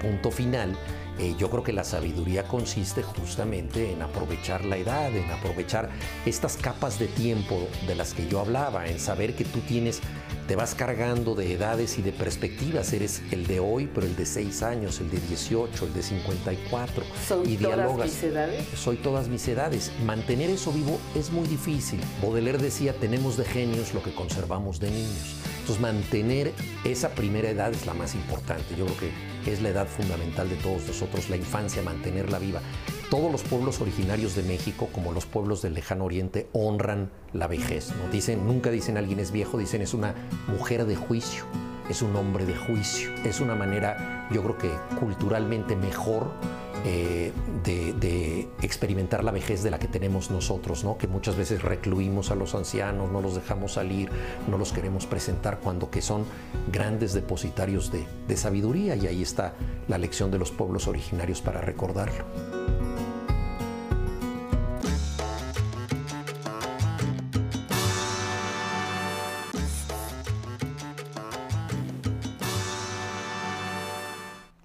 punto 0.00 0.30
final, 0.30 0.76
eh, 1.18 1.34
yo 1.38 1.48
creo 1.48 1.62
que 1.62 1.72
la 1.72 1.84
sabiduría 1.84 2.46
consiste 2.46 3.02
justamente 3.02 3.92
en 3.92 4.02
aprovechar 4.02 4.64
la 4.64 4.76
edad, 4.76 5.14
en 5.14 5.30
aprovechar 5.30 5.88
estas 6.26 6.56
capas 6.56 6.98
de 6.98 7.06
tiempo 7.06 7.68
de 7.86 7.94
las 7.94 8.12
que 8.12 8.26
yo 8.26 8.40
hablaba, 8.40 8.86
en 8.86 8.98
saber 8.98 9.34
que 9.34 9.44
tú 9.44 9.60
tienes, 9.60 10.00
te 10.48 10.56
vas 10.56 10.74
cargando 10.74 11.34
de 11.34 11.52
edades 11.52 11.98
y 11.98 12.02
de 12.02 12.12
perspectivas. 12.12 12.92
Eres 12.92 13.22
el 13.30 13.46
de 13.46 13.60
hoy, 13.60 13.88
pero 13.94 14.06
el 14.06 14.16
de 14.16 14.26
6 14.26 14.62
años, 14.62 15.00
el 15.00 15.10
de 15.10 15.20
18, 15.20 15.86
el 15.86 15.94
de 15.94 16.02
54. 16.02 17.04
¿Soy 17.26 17.52
y 17.52 17.56
todas 17.56 17.96
mis 17.96 18.22
edades? 18.24 18.64
Soy 18.76 18.96
todas 18.96 19.28
mis 19.28 19.46
edades. 19.48 19.92
Mantener 20.04 20.50
eso 20.50 20.72
vivo 20.72 20.98
es 21.14 21.30
muy 21.30 21.46
difícil. 21.46 22.00
Baudelaire 22.20 22.58
decía, 22.58 22.92
tenemos 22.92 23.36
de 23.36 23.44
genios 23.44 23.94
lo 23.94 24.02
que 24.02 24.14
conservamos 24.14 24.80
de 24.80 24.90
niños. 24.90 25.36
Entonces 25.64 25.80
mantener 25.80 26.52
esa 26.84 27.14
primera 27.14 27.48
edad 27.48 27.72
es 27.72 27.86
la 27.86 27.94
más 27.94 28.14
importante. 28.14 28.76
Yo 28.76 28.84
creo 28.84 28.98
que 28.98 29.50
es 29.50 29.62
la 29.62 29.70
edad 29.70 29.86
fundamental 29.86 30.46
de 30.50 30.56
todos 30.56 30.86
nosotros, 30.86 31.30
la 31.30 31.36
infancia, 31.36 31.80
mantenerla 31.80 32.38
viva. 32.38 32.60
Todos 33.08 33.32
los 33.32 33.42
pueblos 33.44 33.80
originarios 33.80 34.34
de 34.36 34.42
México, 34.42 34.90
como 34.92 35.12
los 35.12 35.24
pueblos 35.24 35.62
del 35.62 35.72
lejano 35.72 36.04
oriente, 36.04 36.50
honran 36.52 37.10
la 37.32 37.46
vejez. 37.46 37.94
¿no? 37.96 38.12
Dicen, 38.12 38.46
nunca 38.46 38.70
dicen 38.70 38.98
alguien 38.98 39.20
es 39.20 39.30
viejo, 39.30 39.56
dicen 39.56 39.80
es 39.80 39.94
una 39.94 40.14
mujer 40.48 40.84
de 40.84 40.96
juicio, 40.96 41.44
es 41.88 42.02
un 42.02 42.14
hombre 42.14 42.44
de 42.44 42.54
juicio. 42.54 43.10
Es 43.24 43.40
una 43.40 43.54
manera, 43.54 44.28
yo 44.30 44.42
creo 44.42 44.58
que 44.58 44.70
culturalmente 45.00 45.76
mejor 45.76 46.30
eh, 46.84 47.32
de, 47.64 48.48
experimentar 48.60 49.24
la 49.24 49.30
vejez 49.30 49.62
de 49.62 49.70
la 49.70 49.78
que 49.78 49.88
tenemos 49.88 50.30
nosotros, 50.30 50.84
¿no? 50.84 50.98
que 50.98 51.06
muchas 51.06 51.36
veces 51.36 51.62
recluimos 51.62 52.30
a 52.30 52.34
los 52.34 52.54
ancianos, 52.54 53.10
no 53.10 53.20
los 53.20 53.34
dejamos 53.34 53.74
salir, 53.74 54.10
no 54.48 54.58
los 54.58 54.72
queremos 54.72 55.06
presentar 55.06 55.60
cuando 55.60 55.90
que 55.90 56.02
son 56.02 56.24
grandes 56.70 57.12
depositarios 57.12 57.90
de, 57.90 58.06
de 58.26 58.36
sabiduría 58.36 58.96
y 58.96 59.06
ahí 59.06 59.22
está 59.22 59.54
la 59.88 59.98
lección 59.98 60.30
de 60.30 60.38
los 60.38 60.50
pueblos 60.50 60.86
originarios 60.86 61.40
para 61.42 61.60
recordarlo. 61.60 62.24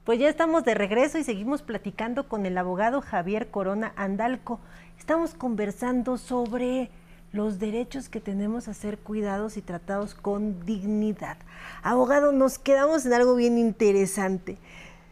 Pues 0.10 0.18
ya 0.18 0.28
estamos 0.28 0.64
de 0.64 0.74
regreso 0.74 1.20
y 1.20 1.24
seguimos 1.24 1.62
platicando 1.62 2.28
con 2.28 2.48
el 2.48 2.58
abogado 2.58 3.00
Javier 3.00 3.52
Corona 3.52 3.94
Andalco. 3.96 4.60
Estamos 4.98 5.36
conversando 5.36 6.18
sobre 6.18 6.90
los 7.32 7.60
derechos 7.60 8.10
que 8.10 8.20
tenemos 8.20 8.68
a 8.68 8.74
ser 8.74 8.98
cuidados 8.98 9.56
y 9.56 9.62
tratados 9.62 10.16
con 10.16 10.66
dignidad. 10.66 11.38
Abogado, 11.84 12.32
nos 12.32 12.58
quedamos 12.58 13.06
en 13.06 13.14
algo 13.14 13.36
bien 13.36 13.60
interesante. 13.60 14.58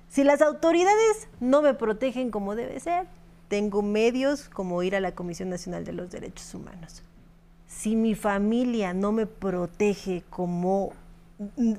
Si 0.10 0.24
las 0.24 0.42
autoridades 0.42 1.28
no 1.40 1.62
me 1.62 1.76
protegen 1.76 2.32
como 2.32 2.56
debe 2.56 2.80
ser, 2.80 3.06
tengo 3.50 3.84
medios 3.84 4.50
como 4.50 4.82
ir 4.82 4.96
a 4.96 5.00
la 5.00 5.12
Comisión 5.12 5.52
Nacional 5.52 5.86
de 5.86 5.94
los 5.94 6.10
Derechos 6.10 6.56
Humanos. 6.56 7.04
Si 7.68 7.96
mi 7.96 8.16
familia 8.16 8.96
no 8.96 9.12
me 9.12 9.28
protege 9.28 10.24
como, 10.32 10.94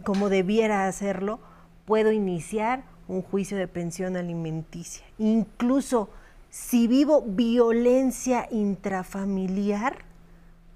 como 0.04 0.28
debiera 0.28 0.86
hacerlo, 0.86 1.40
puedo 1.84 2.12
iniciar 2.12 2.84
un 3.08 3.22
juicio 3.22 3.56
de 3.56 3.66
pensión 3.66 4.16
alimenticia. 4.16 5.04
Incluso 5.18 6.10
si 6.50 6.86
vivo 6.86 7.22
violencia 7.26 8.48
intrafamiliar, 8.50 10.04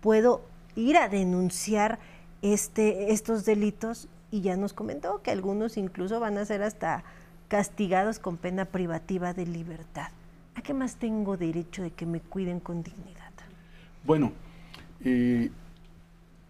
puedo 0.01 0.43
ir 0.75 0.97
a 0.97 1.09
denunciar 1.09 1.99
este, 2.41 3.13
estos 3.13 3.45
delitos 3.45 4.09
y 4.31 4.41
ya 4.41 4.57
nos 4.57 4.73
comentó 4.73 5.23
que 5.23 5.31
algunos 5.31 5.77
incluso 5.77 6.19
van 6.19 6.39
a 6.39 6.45
ser 6.45 6.63
hasta 6.63 7.05
castigados 7.49 8.19
con 8.19 8.39
pena 8.39 8.65
privativa 8.65 9.35
de 9.35 9.47
libertad. 9.47 10.09
¿A 10.55 10.63
qué 10.63 10.75
más 10.75 10.97
tengo 10.97 11.37
derecho 11.37 11.83
de 11.83 11.91
que 11.91 12.07
me 12.07 12.21
cuiden 12.21 12.61
con 12.61 12.83
dignidad? 12.83 13.33
Bueno, 14.05 14.33
eh, 15.05 15.51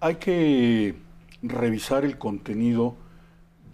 hay 0.01 0.15
que 0.17 0.95
revisar 1.43 2.05
el 2.05 2.19
contenido 2.19 2.97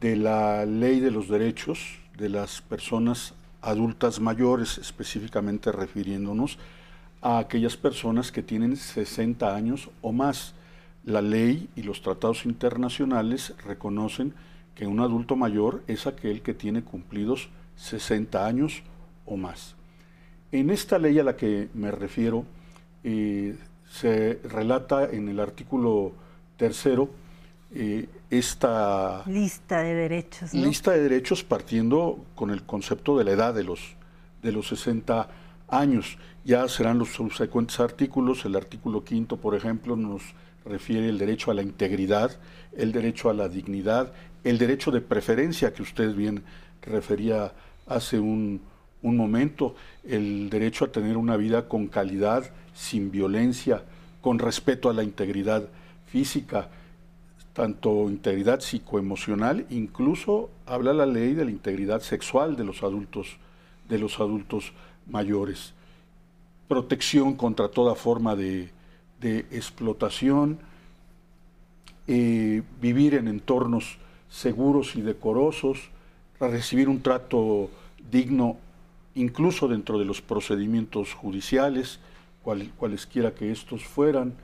de 0.00 0.16
la 0.16 0.64
ley 0.64 1.00
de 1.00 1.10
los 1.10 1.28
derechos 1.28 1.98
de 2.16 2.28
las 2.28 2.60
personas 2.60 3.34
adultas 3.60 4.20
mayores, 4.20 4.78
específicamente 4.78 5.72
refiriéndonos 5.72 6.58
a 7.20 7.38
aquellas 7.38 7.76
personas 7.76 8.30
que 8.30 8.42
tienen 8.42 8.76
60 8.76 9.54
años 9.54 9.90
o 10.02 10.12
más. 10.12 10.54
La 11.04 11.22
ley 11.22 11.68
y 11.74 11.82
los 11.82 12.02
tratados 12.02 12.44
internacionales 12.44 13.54
reconocen 13.64 14.34
que 14.74 14.86
un 14.86 15.00
adulto 15.00 15.36
mayor 15.36 15.82
es 15.86 16.06
aquel 16.06 16.42
que 16.42 16.54
tiene 16.54 16.82
cumplidos 16.82 17.48
60 17.76 18.46
años 18.46 18.82
o 19.26 19.36
más. 19.36 19.74
En 20.52 20.70
esta 20.70 20.98
ley 20.98 21.18
a 21.18 21.24
la 21.24 21.36
que 21.36 21.68
me 21.74 21.90
refiero, 21.90 22.44
eh, 23.04 23.56
se 23.90 24.40
relata 24.44 25.04
en 25.10 25.28
el 25.28 25.40
artículo 25.40 26.12
tercero 26.56 27.10
eh, 27.74 28.08
esta 28.30 29.22
lista 29.26 29.82
de 29.82 29.94
derechos. 29.94 30.54
Lista 30.54 30.92
de 30.92 31.02
derechos 31.02 31.44
partiendo 31.44 32.24
con 32.34 32.50
el 32.50 32.62
concepto 32.62 33.18
de 33.18 33.24
la 33.24 33.32
edad 33.32 33.54
de 33.54 33.64
los, 33.64 33.96
de 34.42 34.52
los 34.52 34.68
60 34.68 35.28
años. 35.68 36.18
Ya 36.44 36.66
serán 36.68 36.98
los 36.98 37.10
subsecuentes 37.10 37.78
artículos. 37.80 38.44
El 38.44 38.56
artículo 38.56 39.04
quinto, 39.04 39.36
por 39.36 39.54
ejemplo, 39.54 39.96
nos 39.96 40.22
refiere 40.64 41.08
el 41.08 41.18
derecho 41.18 41.50
a 41.50 41.54
la 41.54 41.62
integridad, 41.62 42.38
el 42.76 42.92
derecho 42.92 43.30
a 43.30 43.34
la 43.34 43.48
dignidad, 43.48 44.12
el 44.44 44.58
derecho 44.58 44.90
de 44.90 45.00
preferencia 45.00 45.72
que 45.72 45.82
usted 45.82 46.14
bien 46.14 46.44
refería 46.82 47.52
hace 47.86 48.18
un, 48.18 48.60
un 49.02 49.16
momento, 49.16 49.74
el 50.04 50.50
derecho 50.50 50.86
a 50.86 50.92
tener 50.92 51.16
una 51.16 51.36
vida 51.36 51.68
con 51.68 51.86
calidad, 51.86 52.50
sin 52.74 53.10
violencia, 53.10 53.82
con 54.20 54.38
respeto 54.38 54.90
a 54.90 54.94
la 54.94 55.02
integridad 55.02 55.68
física, 56.06 56.68
tanto 57.58 58.08
integridad 58.08 58.60
psicoemocional, 58.60 59.66
incluso 59.68 60.48
habla 60.64 60.92
la 60.92 61.06
ley 61.06 61.34
de 61.34 61.44
la 61.44 61.50
integridad 61.50 62.00
sexual 62.02 62.54
de 62.54 62.62
los 62.62 62.84
adultos, 62.84 63.36
de 63.88 63.98
los 63.98 64.20
adultos 64.20 64.72
mayores. 65.08 65.74
Protección 66.68 67.34
contra 67.34 67.66
toda 67.66 67.96
forma 67.96 68.36
de, 68.36 68.70
explotación, 69.50 70.60
eh, 72.06 72.62
vivir 72.80 73.14
en 73.14 73.26
entornos 73.26 73.98
seguros 74.30 74.94
y 74.94 75.00
decorosos, 75.00 75.90
recibir 76.38 76.88
un 76.88 77.02
trato 77.02 77.70
digno 78.08 78.56
incluso 79.16 79.66
dentro 79.66 79.98
de 79.98 80.04
los 80.04 80.22
procedimientos 80.22 81.12
judiciales, 81.12 81.98
cualesquiera 82.78 83.34
que 83.34 83.50
estos 83.50 83.82
fueran, 83.82 84.34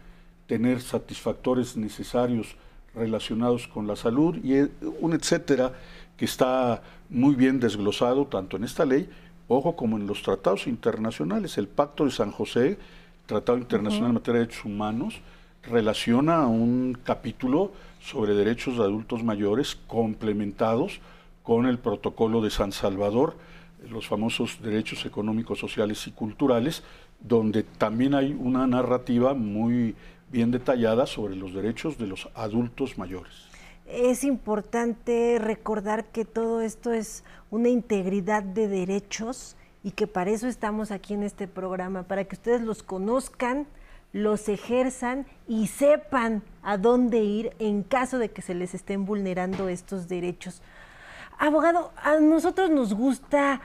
tener 0.49 0.80
satisfactores 0.80 1.76
necesarios 1.76 2.56
relacionados 2.94 3.68
con 3.68 3.86
la 3.86 3.96
salud 3.96 4.36
y 4.42 4.54
eh, 4.54 4.68
un 5.00 5.12
etcétera 5.12 5.72
que 6.16 6.24
está 6.24 6.82
muy 7.10 7.34
bien 7.34 7.60
desglosado 7.60 8.26
tanto 8.26 8.56
en 8.56 8.64
esta 8.64 8.84
ley, 8.84 9.08
ojo, 9.48 9.76
como 9.76 9.96
en 9.96 10.06
los 10.06 10.22
tratados 10.22 10.66
internacionales. 10.66 11.58
El 11.58 11.68
Pacto 11.68 12.04
de 12.04 12.10
San 12.10 12.30
José, 12.30 12.78
Tratado 13.26 13.58
Internacional 13.58 14.10
en 14.10 14.14
Materia 14.14 14.40
de 14.40 14.46
Derechos 14.46 14.64
Humanos, 14.64 15.20
relaciona 15.62 16.46
un 16.46 16.96
capítulo 17.02 17.72
sobre 18.00 18.34
derechos 18.34 18.76
de 18.76 18.82
adultos 18.82 19.24
mayores 19.24 19.78
complementados 19.86 21.00
con 21.42 21.66
el 21.66 21.78
Protocolo 21.78 22.42
de 22.42 22.50
San 22.50 22.72
Salvador, 22.72 23.36
los 23.90 24.06
famosos 24.06 24.58
derechos 24.62 25.04
económicos, 25.04 25.58
sociales 25.58 26.06
y 26.06 26.10
culturales, 26.10 26.82
donde 27.20 27.62
también 27.62 28.14
hay 28.14 28.36
una 28.38 28.66
narrativa 28.66 29.34
muy 29.34 29.94
bien 30.34 30.50
detallada 30.50 31.06
sobre 31.06 31.36
los 31.36 31.54
derechos 31.54 31.96
de 31.96 32.08
los 32.08 32.28
adultos 32.34 32.98
mayores. 32.98 33.32
Es 33.86 34.24
importante 34.24 35.38
recordar 35.40 36.06
que 36.06 36.24
todo 36.24 36.60
esto 36.60 36.92
es 36.92 37.22
una 37.52 37.68
integridad 37.68 38.42
de 38.42 38.66
derechos 38.66 39.56
y 39.84 39.92
que 39.92 40.08
para 40.08 40.32
eso 40.32 40.48
estamos 40.48 40.90
aquí 40.90 41.14
en 41.14 41.22
este 41.22 41.46
programa, 41.46 42.02
para 42.02 42.24
que 42.24 42.34
ustedes 42.34 42.62
los 42.62 42.82
conozcan, 42.82 43.68
los 44.12 44.48
ejerzan 44.48 45.24
y 45.46 45.68
sepan 45.68 46.42
a 46.64 46.78
dónde 46.78 47.18
ir 47.18 47.52
en 47.60 47.84
caso 47.84 48.18
de 48.18 48.32
que 48.32 48.42
se 48.42 48.54
les 48.54 48.74
estén 48.74 49.04
vulnerando 49.04 49.68
estos 49.68 50.08
derechos. 50.08 50.62
Abogado, 51.38 51.92
a 52.02 52.18
nosotros 52.18 52.70
nos 52.70 52.92
gusta 52.92 53.60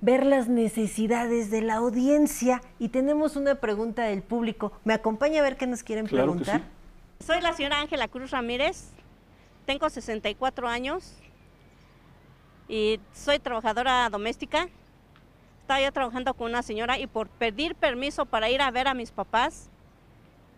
ver 0.00 0.24
las 0.24 0.48
necesidades 0.48 1.50
de 1.50 1.62
la 1.62 1.74
audiencia 1.74 2.60
y 2.78 2.88
tenemos 2.88 3.36
una 3.36 3.56
pregunta 3.56 4.04
del 4.04 4.22
público. 4.22 4.72
¿Me 4.84 4.94
acompaña 4.94 5.40
a 5.40 5.42
ver 5.42 5.56
qué 5.56 5.66
nos 5.66 5.82
quieren 5.82 6.06
preguntar? 6.06 6.62
Soy 7.20 7.40
la 7.40 7.52
señora 7.52 7.80
Ángela 7.80 8.08
Cruz 8.08 8.30
Ramírez, 8.30 8.90
tengo 9.66 9.90
64 9.90 10.68
años 10.68 11.14
y 12.68 13.00
soy 13.12 13.38
trabajadora 13.38 14.08
doméstica. 14.08 14.68
Estaba 15.62 15.80
yo 15.82 15.92
trabajando 15.92 16.32
con 16.34 16.50
una 16.50 16.62
señora 16.62 16.98
y 16.98 17.06
por 17.06 17.28
pedir 17.28 17.74
permiso 17.74 18.24
para 18.24 18.48
ir 18.48 18.62
a 18.62 18.70
ver 18.70 18.88
a 18.88 18.94
mis 18.94 19.10
papás, 19.10 19.68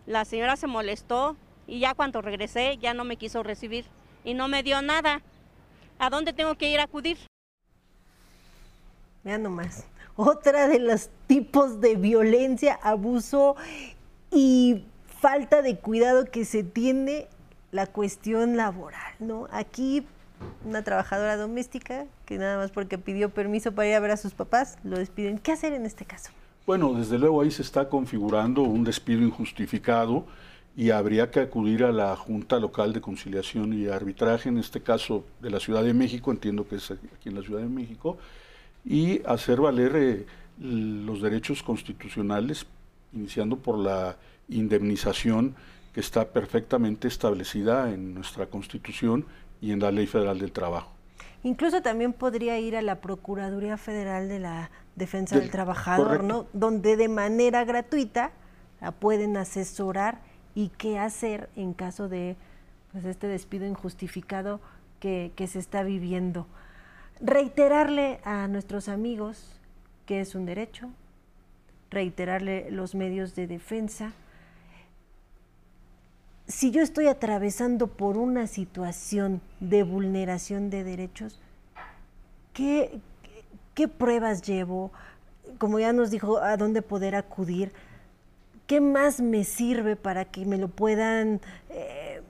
la 0.05 0.23
señora 0.23 0.55
se 0.55 0.67
molestó 0.67 1.35
y 1.67 1.79
ya 1.79 1.93
cuando 1.93 2.21
regresé 2.21 2.77
ya 2.77 2.93
no 2.93 3.03
me 3.03 3.17
quiso 3.17 3.43
recibir 3.43 3.85
y 4.23 4.33
no 4.33 4.47
me 4.47 4.63
dio 4.63 4.81
nada. 4.81 5.21
¿A 5.99 6.09
dónde 6.09 6.33
tengo 6.33 6.55
que 6.55 6.69
ir 6.69 6.79
a 6.79 6.83
acudir? 6.83 7.17
Vean 9.23 9.43
nomás. 9.43 9.85
Otra 10.15 10.67
de 10.67 10.79
los 10.79 11.09
tipos 11.27 11.79
de 11.79 11.95
violencia, 11.95 12.79
abuso 12.81 13.55
y 14.31 14.85
falta 15.05 15.61
de 15.61 15.77
cuidado 15.77 16.25
que 16.25 16.45
se 16.45 16.63
tiene 16.63 17.27
la 17.71 17.87
cuestión 17.87 18.57
laboral, 18.57 19.13
¿no? 19.19 19.47
Aquí 19.51 20.05
una 20.65 20.83
trabajadora 20.83 21.37
doméstica 21.37 22.05
que 22.25 22.37
nada 22.37 22.57
más 22.57 22.71
porque 22.71 22.97
pidió 22.97 23.29
permiso 23.29 23.71
para 23.73 23.87
ir 23.87 23.95
a 23.95 23.99
ver 23.99 24.11
a 24.11 24.17
sus 24.17 24.33
papás, 24.33 24.77
lo 24.83 24.97
despiden. 24.97 25.37
¿Qué 25.37 25.51
hacer 25.51 25.73
en 25.73 25.85
este 25.85 26.05
caso? 26.05 26.31
Bueno, 26.65 26.93
desde 26.93 27.17
luego 27.17 27.41
ahí 27.41 27.51
se 27.51 27.61
está 27.61 27.89
configurando 27.89 28.61
un 28.63 28.83
despido 28.83 29.21
injustificado 29.21 30.25
y 30.75 30.91
habría 30.91 31.31
que 31.31 31.41
acudir 31.41 31.83
a 31.83 31.91
la 31.91 32.15
Junta 32.15 32.59
Local 32.59 32.93
de 32.93 33.01
Conciliación 33.01 33.73
y 33.73 33.87
Arbitraje, 33.87 34.49
en 34.49 34.57
este 34.57 34.81
caso 34.81 35.25
de 35.41 35.49
la 35.49 35.59
Ciudad 35.59 35.83
de 35.83 35.93
México, 35.93 36.31
entiendo 36.31 36.67
que 36.67 36.75
es 36.75 36.91
aquí 36.91 37.29
en 37.29 37.35
la 37.35 37.41
Ciudad 37.41 37.61
de 37.61 37.67
México, 37.67 38.17
y 38.85 39.21
hacer 39.25 39.61
valer 39.61 39.95
eh, 39.95 40.25
los 40.59 41.21
derechos 41.21 41.63
constitucionales, 41.63 42.65
iniciando 43.13 43.57
por 43.57 43.77
la 43.77 44.17
indemnización 44.49 45.55
que 45.93 45.99
está 45.99 46.29
perfectamente 46.29 47.07
establecida 47.07 47.91
en 47.91 48.13
nuestra 48.13 48.45
Constitución 48.47 49.25
y 49.59 49.71
en 49.71 49.79
la 49.79 49.91
Ley 49.91 50.07
Federal 50.07 50.39
del 50.39 50.51
Trabajo. 50.51 50.91
Incluso 51.43 51.81
también 51.81 52.13
podría 52.13 52.59
ir 52.59 52.75
a 52.75 52.81
la 52.81 53.01
Procuraduría 53.01 53.77
Federal 53.77 54.29
de 54.29 54.39
la 54.39 54.69
Defensa 54.95 55.39
del, 55.39 55.49
Trabajador, 55.49 56.23
¿no? 56.23 56.45
Donde 56.53 56.95
de 56.95 57.07
manera 57.07 57.65
gratuita 57.65 58.31
la 58.79 58.91
pueden 58.91 59.37
asesorar 59.37 60.19
y 60.53 60.69
qué 60.77 60.99
hacer 60.99 61.49
en 61.55 61.73
caso 61.73 62.09
de 62.09 62.35
pues, 62.91 63.05
este 63.05 63.27
despido 63.27 63.65
injustificado 63.65 64.59
que, 64.99 65.31
que 65.35 65.47
se 65.47 65.59
está 65.59 65.83
viviendo 65.83 66.45
reiterarle 67.21 68.19
a 68.23 68.47
nuestros 68.47 68.89
amigos 68.89 69.61
que 70.05 70.19
es 70.21 70.35
un 70.35 70.45
derecho, 70.45 70.89
reiterarle 71.89 72.71
los 72.71 72.95
medios 72.95 73.35
de 73.35 73.47
defensa. 73.47 74.13
Si 76.47 76.71
yo 76.71 76.81
estoy 76.81 77.07
atravesando 77.07 77.87
por 77.87 78.17
una 78.17 78.47
situación 78.47 79.41
de 79.59 79.83
vulneración 79.83 80.69
de 80.69 80.83
derechos, 80.83 81.39
¿qué, 82.53 82.99
qué 83.73 83.87
pruebas 83.87 84.41
llevo? 84.41 84.91
Como 85.59 85.79
ya 85.79 85.93
nos 85.93 86.11
dijo, 86.11 86.39
a 86.39 86.57
dónde 86.57 86.81
poder 86.81 87.15
acudir. 87.15 87.71
¿Qué 88.67 88.81
más 88.81 89.21
me 89.21 89.43
sirve 89.43 89.95
para 89.95 90.25
que 90.25 90.45
me 90.45 90.57
lo 90.57 90.69
puedan, 90.69 91.41
eh, 91.69 92.21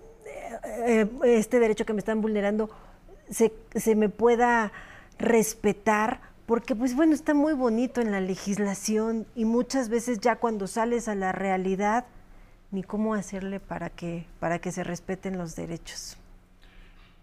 eh, 0.65 1.09
este 1.23 1.59
derecho 1.59 1.85
que 1.85 1.93
me 1.93 1.99
están 1.99 2.21
vulnerando, 2.21 2.69
se, 3.31 3.51
se 3.73 3.95
me 3.95 4.09
pueda 4.09 4.71
respetar, 5.17 6.21
porque 6.45 6.75
pues 6.75 6.95
bueno, 6.95 7.13
está 7.13 7.33
muy 7.33 7.53
bonito 7.53 8.01
en 8.01 8.11
la 8.11 8.21
legislación 8.21 9.25
y 9.35 9.45
muchas 9.45 9.89
veces 9.89 10.19
ya 10.19 10.35
cuando 10.35 10.67
sales 10.67 11.07
a 11.07 11.15
la 11.15 11.31
realidad, 11.31 12.05
ni 12.71 12.83
cómo 12.83 13.13
hacerle 13.13 13.59
para 13.59 13.89
que, 13.89 14.25
para 14.39 14.59
que 14.59 14.71
se 14.71 14.83
respeten 14.83 15.37
los 15.37 15.55
derechos. 15.55 16.17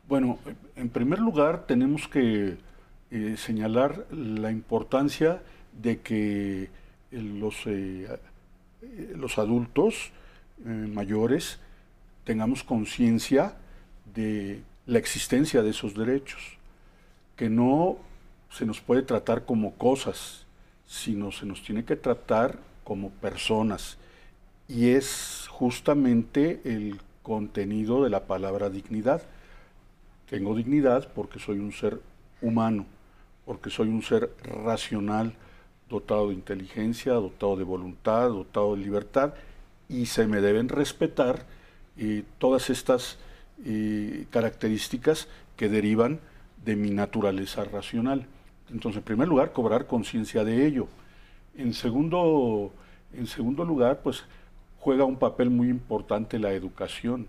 Bueno, 0.08 0.38
en 0.76 0.88
primer 0.88 1.18
lugar 1.18 1.66
tenemos 1.66 2.08
que 2.08 2.58
eh, 3.10 3.34
señalar 3.36 4.06
la 4.10 4.50
importancia 4.50 5.42
de 5.72 6.00
que 6.00 6.62
eh, 6.64 6.68
los, 7.10 7.66
eh, 7.66 8.08
los 9.14 9.38
adultos 9.38 10.12
mayores 10.64 11.60
tengamos 12.24 12.64
conciencia 12.64 13.54
de 14.12 14.60
la 14.88 14.98
existencia 14.98 15.62
de 15.62 15.68
esos 15.68 15.94
derechos, 15.94 16.56
que 17.36 17.50
no 17.50 17.98
se 18.50 18.64
nos 18.64 18.80
puede 18.80 19.02
tratar 19.02 19.44
como 19.44 19.74
cosas, 19.74 20.46
sino 20.86 21.30
se 21.30 21.44
nos 21.44 21.62
tiene 21.62 21.84
que 21.84 21.94
tratar 21.94 22.58
como 22.84 23.10
personas. 23.10 23.98
Y 24.66 24.88
es 24.88 25.46
justamente 25.50 26.62
el 26.64 26.98
contenido 27.22 28.02
de 28.02 28.08
la 28.08 28.24
palabra 28.24 28.70
dignidad. 28.70 29.20
Tengo 30.30 30.56
dignidad 30.56 31.12
porque 31.14 31.38
soy 31.38 31.58
un 31.58 31.72
ser 31.72 32.00
humano, 32.40 32.86
porque 33.44 33.68
soy 33.68 33.88
un 33.88 34.02
ser 34.02 34.32
racional, 34.42 35.34
dotado 35.90 36.28
de 36.28 36.34
inteligencia, 36.34 37.12
dotado 37.12 37.56
de 37.56 37.64
voluntad, 37.64 38.30
dotado 38.30 38.74
de 38.74 38.84
libertad, 38.84 39.34
y 39.86 40.06
se 40.06 40.26
me 40.26 40.40
deben 40.40 40.70
respetar 40.70 41.44
eh, 41.98 42.24
todas 42.38 42.70
estas 42.70 43.18
eh, 43.64 44.26
características 44.30 45.28
que 45.56 45.68
derivan 45.68 46.20
de 46.64 46.76
mi 46.76 46.90
naturaleza 46.90 47.64
racional. 47.64 48.26
Entonces, 48.70 48.98
en 48.98 49.04
primer 49.04 49.28
lugar, 49.28 49.52
cobrar 49.52 49.86
conciencia 49.86 50.44
de 50.44 50.66
ello. 50.66 50.88
En 51.56 51.74
segundo, 51.74 52.72
en 53.12 53.26
segundo 53.26 53.64
lugar, 53.64 54.00
pues 54.02 54.24
juega 54.78 55.04
un 55.04 55.16
papel 55.16 55.50
muy 55.50 55.68
importante 55.68 56.38
la 56.38 56.52
educación. 56.52 57.26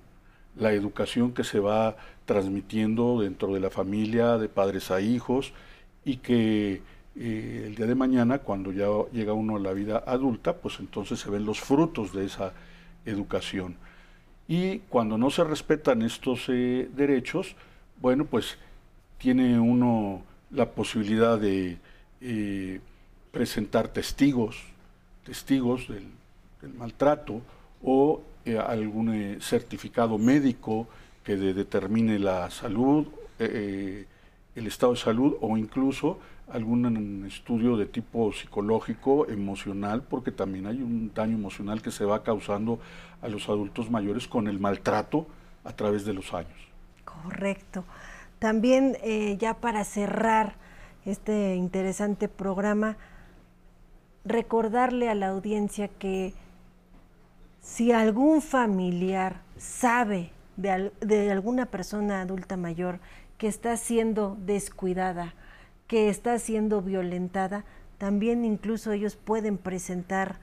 La 0.55 0.73
educación 0.73 1.33
que 1.33 1.43
se 1.43 1.59
va 1.59 1.95
transmitiendo 2.25 3.21
dentro 3.21 3.53
de 3.53 3.59
la 3.59 3.69
familia, 3.69 4.37
de 4.37 4.49
padres 4.49 4.91
a 4.91 5.01
hijos, 5.01 5.53
y 6.03 6.17
que 6.17 6.81
eh, 7.15 7.63
el 7.67 7.75
día 7.75 7.85
de 7.85 7.95
mañana, 7.95 8.39
cuando 8.39 8.71
ya 8.71 8.87
llega 9.11 9.33
uno 9.33 9.55
a 9.55 9.59
la 9.59 9.73
vida 9.73 10.03
adulta, 10.05 10.57
pues 10.57 10.79
entonces 10.79 11.19
se 11.19 11.29
ven 11.29 11.45
los 11.45 11.59
frutos 11.59 12.13
de 12.13 12.25
esa 12.25 12.53
educación. 13.05 13.75
Y 14.49 14.79
cuando 14.89 15.15
no 15.19 15.29
se 15.29 15.43
respetan 15.43 16.01
estos 16.01 16.45
eh, 16.49 16.89
derechos, 16.95 17.55
bueno, 18.01 18.25
pues 18.25 18.57
tiene 19.19 19.59
uno 19.59 20.23
la 20.49 20.71
posibilidad 20.71 21.37
de 21.39 21.77
eh, 22.19 22.81
presentar 23.31 23.89
testigos, 23.89 24.57
testigos 25.23 25.87
del, 25.87 26.07
maltrato 26.79 27.41
o 27.83 28.23
eh, 28.43 28.57
algún 28.57 29.37
certificado 29.39 30.17
médico 30.17 30.87
que 31.23 31.37
determine 31.37 32.17
la 32.17 32.49
salud, 32.49 33.05
el 33.37 34.07
estado 34.55 34.93
de 34.93 34.99
salud 34.99 35.37
o 35.41 35.57
incluso 35.57 36.19
algún 36.51 37.25
estudio 37.25 37.77
de 37.77 37.85
tipo 37.85 38.31
psicológico, 38.33 39.27
emocional, 39.27 40.03
porque 40.03 40.31
también 40.31 40.65
hay 40.65 40.81
un 40.81 41.11
daño 41.13 41.35
emocional 41.35 41.81
que 41.81 41.91
se 41.91 42.05
va 42.05 42.23
causando 42.23 42.79
a 43.21 43.27
los 43.27 43.49
adultos 43.49 43.89
mayores 43.91 44.27
con 44.27 44.47
el 44.47 44.59
maltrato 44.59 45.27
a 45.63 45.73
través 45.73 46.05
de 46.05 46.13
los 46.13 46.33
años. 46.33 46.57
Correcto. 47.05 47.83
También 48.39 48.97
eh, 49.03 49.37
ya 49.37 49.55
para 49.55 49.83
cerrar 49.83 50.55
este 51.05 51.55
interesante 51.55 52.27
programa, 52.27 52.97
recordarle 54.25 55.09
a 55.09 55.15
la 55.15 55.27
audiencia 55.27 55.87
que 55.87 56.33
si 57.61 57.91
algún 57.91 58.41
familiar 58.41 59.41
sabe 59.57 60.31
de, 60.55 60.91
de 61.01 61.31
alguna 61.31 61.65
persona 61.65 62.21
adulta 62.21 62.57
mayor 62.57 62.99
que 63.37 63.47
está 63.47 63.75
siendo 63.77 64.37
descuidada, 64.39 65.33
que 65.89 66.07
está 66.07 66.37
siendo 66.37 66.83
violentada, 66.83 67.65
también 67.97 68.45
incluso 68.45 68.91
ellos 68.91 69.15
pueden 69.15 69.57
presentar 69.57 70.37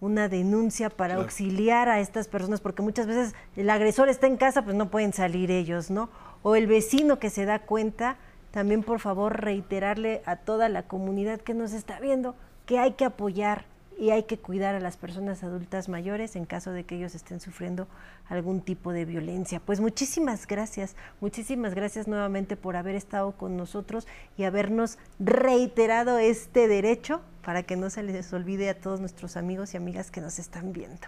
una 0.00 0.28
denuncia 0.28 0.90
para 0.90 1.16
auxiliar 1.16 1.88
a 1.88 1.98
estas 1.98 2.28
personas, 2.28 2.60
porque 2.60 2.82
muchas 2.82 3.08
veces 3.08 3.34
el 3.56 3.68
agresor 3.68 4.08
está 4.08 4.28
en 4.28 4.36
casa, 4.36 4.62
pues 4.62 4.76
no 4.76 4.92
pueden 4.92 5.12
salir 5.12 5.50
ellos, 5.50 5.90
¿no? 5.90 6.08
O 6.42 6.54
el 6.54 6.68
vecino 6.68 7.18
que 7.18 7.30
se 7.30 7.44
da 7.44 7.58
cuenta, 7.58 8.16
también 8.52 8.84
por 8.84 9.00
favor 9.00 9.40
reiterarle 9.40 10.22
a 10.24 10.36
toda 10.36 10.68
la 10.68 10.84
comunidad 10.84 11.40
que 11.40 11.54
nos 11.54 11.72
está 11.72 11.98
viendo 11.98 12.36
que 12.64 12.78
hay 12.78 12.92
que 12.92 13.04
apoyar 13.04 13.64
y 14.02 14.10
hay 14.10 14.24
que 14.24 14.36
cuidar 14.36 14.74
a 14.74 14.80
las 14.80 14.96
personas 14.96 15.44
adultas 15.44 15.88
mayores 15.88 16.34
en 16.34 16.44
caso 16.44 16.72
de 16.72 16.82
que 16.82 16.96
ellos 16.96 17.14
estén 17.14 17.38
sufriendo 17.38 17.86
algún 18.28 18.60
tipo 18.60 18.92
de 18.92 19.04
violencia. 19.04 19.60
Pues 19.64 19.78
muchísimas 19.78 20.48
gracias, 20.48 20.96
muchísimas 21.20 21.72
gracias 21.76 22.08
nuevamente 22.08 22.56
por 22.56 22.74
haber 22.74 22.96
estado 22.96 23.30
con 23.30 23.56
nosotros 23.56 24.08
y 24.36 24.42
habernos 24.42 24.98
reiterado 25.20 26.18
este 26.18 26.66
derecho 26.66 27.20
para 27.44 27.62
que 27.62 27.76
no 27.76 27.90
se 27.90 28.02
les 28.02 28.32
olvide 28.32 28.70
a 28.70 28.80
todos 28.80 28.98
nuestros 28.98 29.36
amigos 29.36 29.72
y 29.72 29.76
amigas 29.76 30.10
que 30.10 30.20
nos 30.20 30.40
están 30.40 30.72
viendo. 30.72 31.06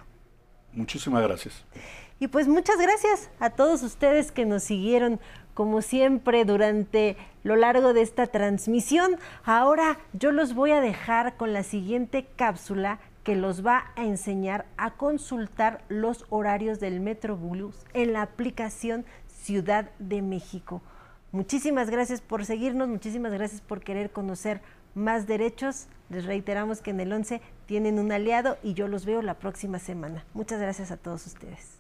Muchísimas 0.75 1.23
gracias. 1.23 1.65
Y 2.21 2.29
pues 2.29 2.49
muchas 2.49 2.79
gracias 2.79 3.31
a 3.41 3.51
todos 3.51 3.83
ustedes 3.83 4.33
que 4.33 4.45
nos 4.45 4.63
siguieron 4.63 5.21
como 5.53 5.83
siempre 5.83 6.45
durante 6.45 7.17
lo 7.43 7.57
largo 7.57 7.93
de 7.93 8.03
esta 8.03 8.27
transmisión. 8.27 9.17
Ahora 9.45 9.99
yo 10.13 10.33
los 10.33 10.55
voy 10.55 10.73
a 10.73 10.81
dejar 10.81 11.37
con 11.37 11.53
la 11.53 11.63
siguiente 11.63 12.27
cápsula 12.37 12.99
que 13.23 13.37
los 13.37 13.65
va 13.65 13.87
a 13.97 14.05
enseñar 14.05 14.67
a 14.77 14.93
consultar 14.93 15.83
los 15.89 16.27
horarios 16.29 16.79
del 16.79 17.01
Metrobús 17.01 17.85
en 17.95 18.13
la 18.13 18.23
aplicación 18.23 19.05
Ciudad 19.27 19.91
de 19.99 20.23
México. 20.23 20.83
Muchísimas 21.33 21.91
gracias 21.91 22.21
por 22.21 22.45
seguirnos, 22.45 22.89
muchísimas 22.89 23.33
gracias 23.33 23.61
por 23.61 23.81
querer 23.81 24.11
conocer 24.11 24.61
más 24.95 25.27
derechos. 25.27 25.87
Les 26.11 26.25
reiteramos 26.25 26.81
que 26.81 26.91
en 26.91 27.01
el 27.01 27.13
11 27.13 27.41
tienen 27.67 27.99
un 27.99 28.13
aliado 28.13 28.59
y 28.63 28.75
yo 28.75 28.89
los 28.89 29.05
veo 29.05 29.23
la 29.23 29.35
próxima 29.35 29.79
semana. 29.79 30.25
Muchas 30.35 30.61
gracias 30.61 30.91
a 30.91 30.97
todos 30.97 31.27
ustedes. 31.27 31.79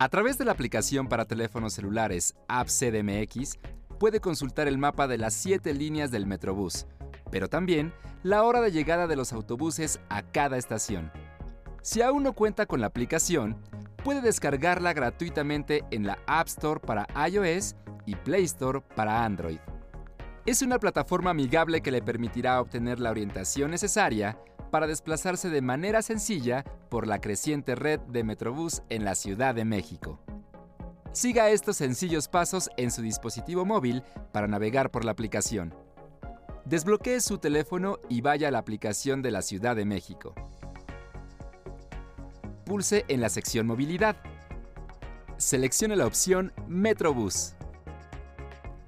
A 0.00 0.08
través 0.08 0.38
de 0.38 0.44
la 0.44 0.52
aplicación 0.52 1.08
para 1.08 1.24
teléfonos 1.24 1.72
celulares 1.72 2.36
App 2.46 2.68
CDMX, 2.68 3.58
puede 3.98 4.20
consultar 4.20 4.68
el 4.68 4.78
mapa 4.78 5.08
de 5.08 5.18
las 5.18 5.34
siete 5.34 5.74
líneas 5.74 6.12
del 6.12 6.24
Metrobús, 6.24 6.86
pero 7.32 7.48
también 7.48 7.92
la 8.22 8.44
hora 8.44 8.60
de 8.60 8.70
llegada 8.70 9.08
de 9.08 9.16
los 9.16 9.32
autobuses 9.32 10.00
a 10.08 10.22
cada 10.22 10.56
estación. 10.56 11.10
Si 11.82 12.00
aún 12.00 12.22
no 12.22 12.32
cuenta 12.32 12.66
con 12.66 12.80
la 12.80 12.86
aplicación, 12.86 13.56
puede 14.08 14.22
descargarla 14.22 14.94
gratuitamente 14.94 15.84
en 15.90 16.06
la 16.06 16.18
App 16.26 16.46
Store 16.46 16.80
para 16.80 17.06
iOS 17.28 17.76
y 18.06 18.14
Play 18.14 18.44
Store 18.44 18.80
para 18.96 19.22
Android. 19.22 19.58
Es 20.46 20.62
una 20.62 20.78
plataforma 20.78 21.28
amigable 21.28 21.82
que 21.82 21.90
le 21.90 22.00
permitirá 22.00 22.58
obtener 22.58 23.00
la 23.00 23.10
orientación 23.10 23.70
necesaria 23.70 24.38
para 24.70 24.86
desplazarse 24.86 25.50
de 25.50 25.60
manera 25.60 26.00
sencilla 26.00 26.64
por 26.88 27.06
la 27.06 27.20
creciente 27.20 27.74
red 27.74 28.00
de 28.00 28.24
Metrobús 28.24 28.80
en 28.88 29.04
la 29.04 29.14
Ciudad 29.14 29.54
de 29.54 29.66
México. 29.66 30.18
Siga 31.12 31.50
estos 31.50 31.76
sencillos 31.76 32.28
pasos 32.28 32.70
en 32.78 32.90
su 32.90 33.02
dispositivo 33.02 33.66
móvil 33.66 34.02
para 34.32 34.48
navegar 34.48 34.90
por 34.90 35.04
la 35.04 35.12
aplicación. 35.12 35.74
Desbloquee 36.64 37.20
su 37.20 37.36
teléfono 37.36 37.98
y 38.08 38.22
vaya 38.22 38.48
a 38.48 38.52
la 38.52 38.58
aplicación 38.60 39.20
de 39.20 39.32
la 39.32 39.42
Ciudad 39.42 39.76
de 39.76 39.84
México. 39.84 40.34
Pulse 42.68 43.06
en 43.08 43.22
la 43.22 43.30
sección 43.30 43.66
Movilidad. 43.66 44.16
Seleccione 45.38 45.96
la 45.96 46.06
opción 46.06 46.52
Metrobús. 46.68 47.54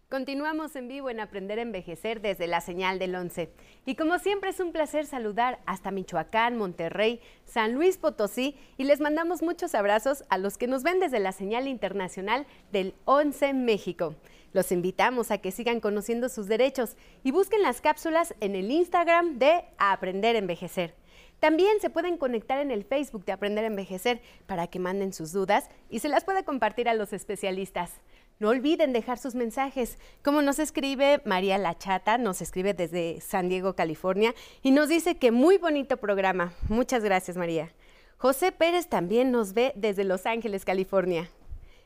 Continuamos 0.10 0.74
en 0.78 0.88
vivo 0.88 1.10
en 1.10 1.20
Aprender 1.20 1.60
a 1.60 1.64
Envejecer 1.64 2.22
desde 2.22 2.48
la 2.48 2.62
señal 2.62 2.98
del 2.98 3.14
11. 3.14 3.52
Y 3.86 3.96
como 3.96 4.20
siempre 4.20 4.52
es 4.52 4.62
un 4.62 4.72
placer 4.72 5.06
saludar 5.06 5.60
hasta 5.66 5.92
Michoacán, 5.92 6.58
Monterrey, 6.58 7.20
San 7.44 7.74
Luis 7.74 7.98
Potosí 7.98 8.56
y 8.78 8.86
les 8.86 9.02
mandamos 9.02 9.42
muchos 9.42 9.76
abrazos 9.76 10.24
a 10.30 10.38
los 10.38 10.58
que 10.58 10.68
nos 10.68 10.84
ven 10.84 11.02
desde 11.02 11.20
la 11.20 11.34
señal 11.34 11.68
internacional 11.68 12.48
del 12.72 12.96
11 13.04 13.52
México. 13.52 14.16
Los 14.54 14.72
invitamos 14.72 15.30
a 15.30 15.40
que 15.40 15.52
sigan 15.52 15.82
conociendo 15.82 16.30
sus 16.30 16.48
derechos 16.48 16.96
y 17.26 17.32
busquen 17.32 17.62
las 17.62 17.82
cápsulas 17.82 18.34
en 18.40 18.56
el 18.56 18.72
Instagram 18.72 19.40
de 19.40 19.66
Aprender 19.78 20.38
a 20.38 20.40
Envejecer. 20.40 20.96
También 21.42 21.82
se 21.82 21.90
pueden 21.90 22.18
conectar 22.18 22.60
en 22.60 22.72
el 22.72 22.86
Facebook 22.86 23.26
de 23.26 23.34
Aprender 23.34 23.66
a 23.66 23.68
Envejecer 23.68 24.22
para 24.46 24.68
que 24.68 24.80
manden 24.80 25.12
sus 25.12 25.34
dudas 25.34 25.70
y 25.90 26.00
se 26.00 26.08
las 26.08 26.24
pueda 26.24 26.44
compartir 26.44 26.88
a 26.88 26.94
los 26.94 27.12
especialistas. 27.12 28.00
No 28.40 28.50
olviden 28.50 28.94
dejar 28.94 29.18
sus 29.18 29.34
mensajes. 29.34 29.98
Como 30.24 30.44
nos 30.44 30.60
escribe 30.60 31.22
María 31.26 31.58
Lachata, 31.58 32.18
nos 32.18 32.42
escribe 32.42 32.74
desde 32.76 33.20
San 33.20 33.50
Diego, 33.50 33.76
California, 33.76 34.36
y 34.62 34.72
nos 34.72 34.90
dice 34.90 35.18
que 35.18 35.32
muy 35.32 35.58
bonito 35.58 35.98
programa. 35.98 36.54
Muchas 36.70 37.04
gracias, 37.04 37.36
María. 37.36 37.74
José 38.18 38.52
Pérez 38.52 38.88
también 38.88 39.32
nos 39.32 39.54
ve 39.54 39.74
desde 39.76 40.04
Los 40.04 40.26
Ángeles, 40.26 40.66
California. 40.66 41.30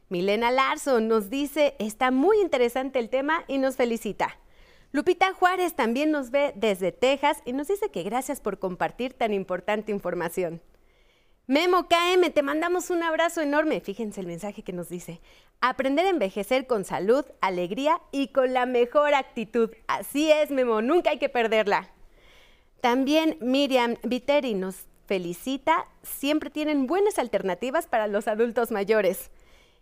Milena 0.10 0.52
Larson 0.52 1.08
nos 1.08 1.30
dice, 1.30 1.76
está 1.80 2.12
muy 2.12 2.42
interesante 2.42 3.00
el 3.00 3.10
tema 3.10 3.46
y 3.48 3.58
nos 3.58 3.78
felicita. 3.78 4.38
Lupita 4.92 5.34
Juárez 5.34 5.74
también 5.74 6.12
nos 6.12 6.32
ve 6.32 6.52
desde 6.58 6.92
Texas 6.92 7.42
y 7.46 7.54
nos 7.54 7.70
dice 7.70 7.90
que 7.92 8.04
gracias 8.04 8.42
por 8.42 8.60
compartir 8.60 9.14
tan 9.14 9.34
importante 9.34 9.94
información. 9.94 10.62
Memo 11.48 11.88
KM, 11.88 12.30
te 12.32 12.44
mandamos 12.44 12.90
un 12.92 13.04
abrazo 13.04 13.42
enorme. 13.42 13.82
Fíjense 13.82 14.22
el 14.22 14.28
mensaje 14.28 14.62
que 14.62 14.74
nos 14.74 14.90
dice. 14.90 15.20
Aprender 15.60 16.06
a 16.06 16.10
envejecer 16.10 16.68
con 16.68 16.86
salud, 16.86 17.26
alegría 17.42 18.02
y 18.12 18.30
con 18.30 18.54
la 18.54 18.66
mejor 18.66 19.14
actitud. 19.14 19.72
Así 19.88 20.32
es, 20.32 20.52
Memo, 20.52 20.82
nunca 20.82 21.10
hay 21.10 21.20
que 21.20 21.30
perderla. 21.30 21.90
También 22.80 23.38
Miriam 23.42 23.96
Viteri 24.04 24.54
nos 24.54 24.86
felicita. 25.08 25.88
Siempre 26.04 26.50
tienen 26.50 26.88
buenas 26.88 27.20
alternativas 27.20 27.88
para 27.88 28.08
los 28.08 28.28
adultos 28.28 28.72
mayores. 28.72 29.30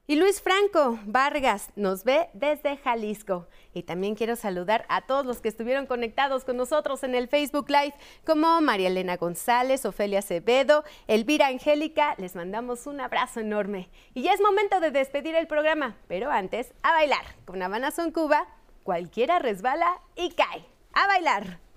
Y 0.09 0.15
Luis 0.15 0.41
Franco 0.41 0.97
Vargas 1.05 1.69
nos 1.75 2.03
ve 2.03 2.31
desde 2.33 2.77
Jalisco. 2.77 3.47
Y 3.75 3.83
también 3.83 4.15
quiero 4.15 4.35
saludar 4.35 4.83
a 4.89 5.01
todos 5.01 5.23
los 5.23 5.39
que 5.39 5.49
estuvieron 5.49 5.85
conectados 5.85 6.45
con 6.45 6.57
nosotros 6.57 7.03
en 7.03 7.13
el 7.13 7.27
Facebook 7.27 7.69
Live, 7.69 7.93
como 8.25 8.59
María 8.59 8.87
Elena 8.87 9.17
González, 9.17 9.85
Ofelia 9.85 10.17
Acevedo, 10.17 10.83
Elvira 11.05 11.45
Angélica. 11.45 12.15
Les 12.17 12.35
mandamos 12.35 12.87
un 12.87 13.01
abrazo 13.01 13.39
enorme. 13.39 13.91
Y 14.15 14.23
ya 14.23 14.33
es 14.33 14.41
momento 14.41 14.79
de 14.79 14.89
despedir 14.89 15.35
el 15.35 15.45
programa, 15.45 15.95
pero 16.07 16.31
antes, 16.31 16.73
a 16.81 16.91
bailar. 16.91 17.35
Con 17.45 17.61
Habana 17.61 17.91
Son 17.91 18.11
Cuba, 18.11 18.47
cualquiera 18.81 19.37
resbala 19.37 20.01
y 20.15 20.31
cae. 20.31 20.65
A 20.91 21.05
bailar. 21.05 21.68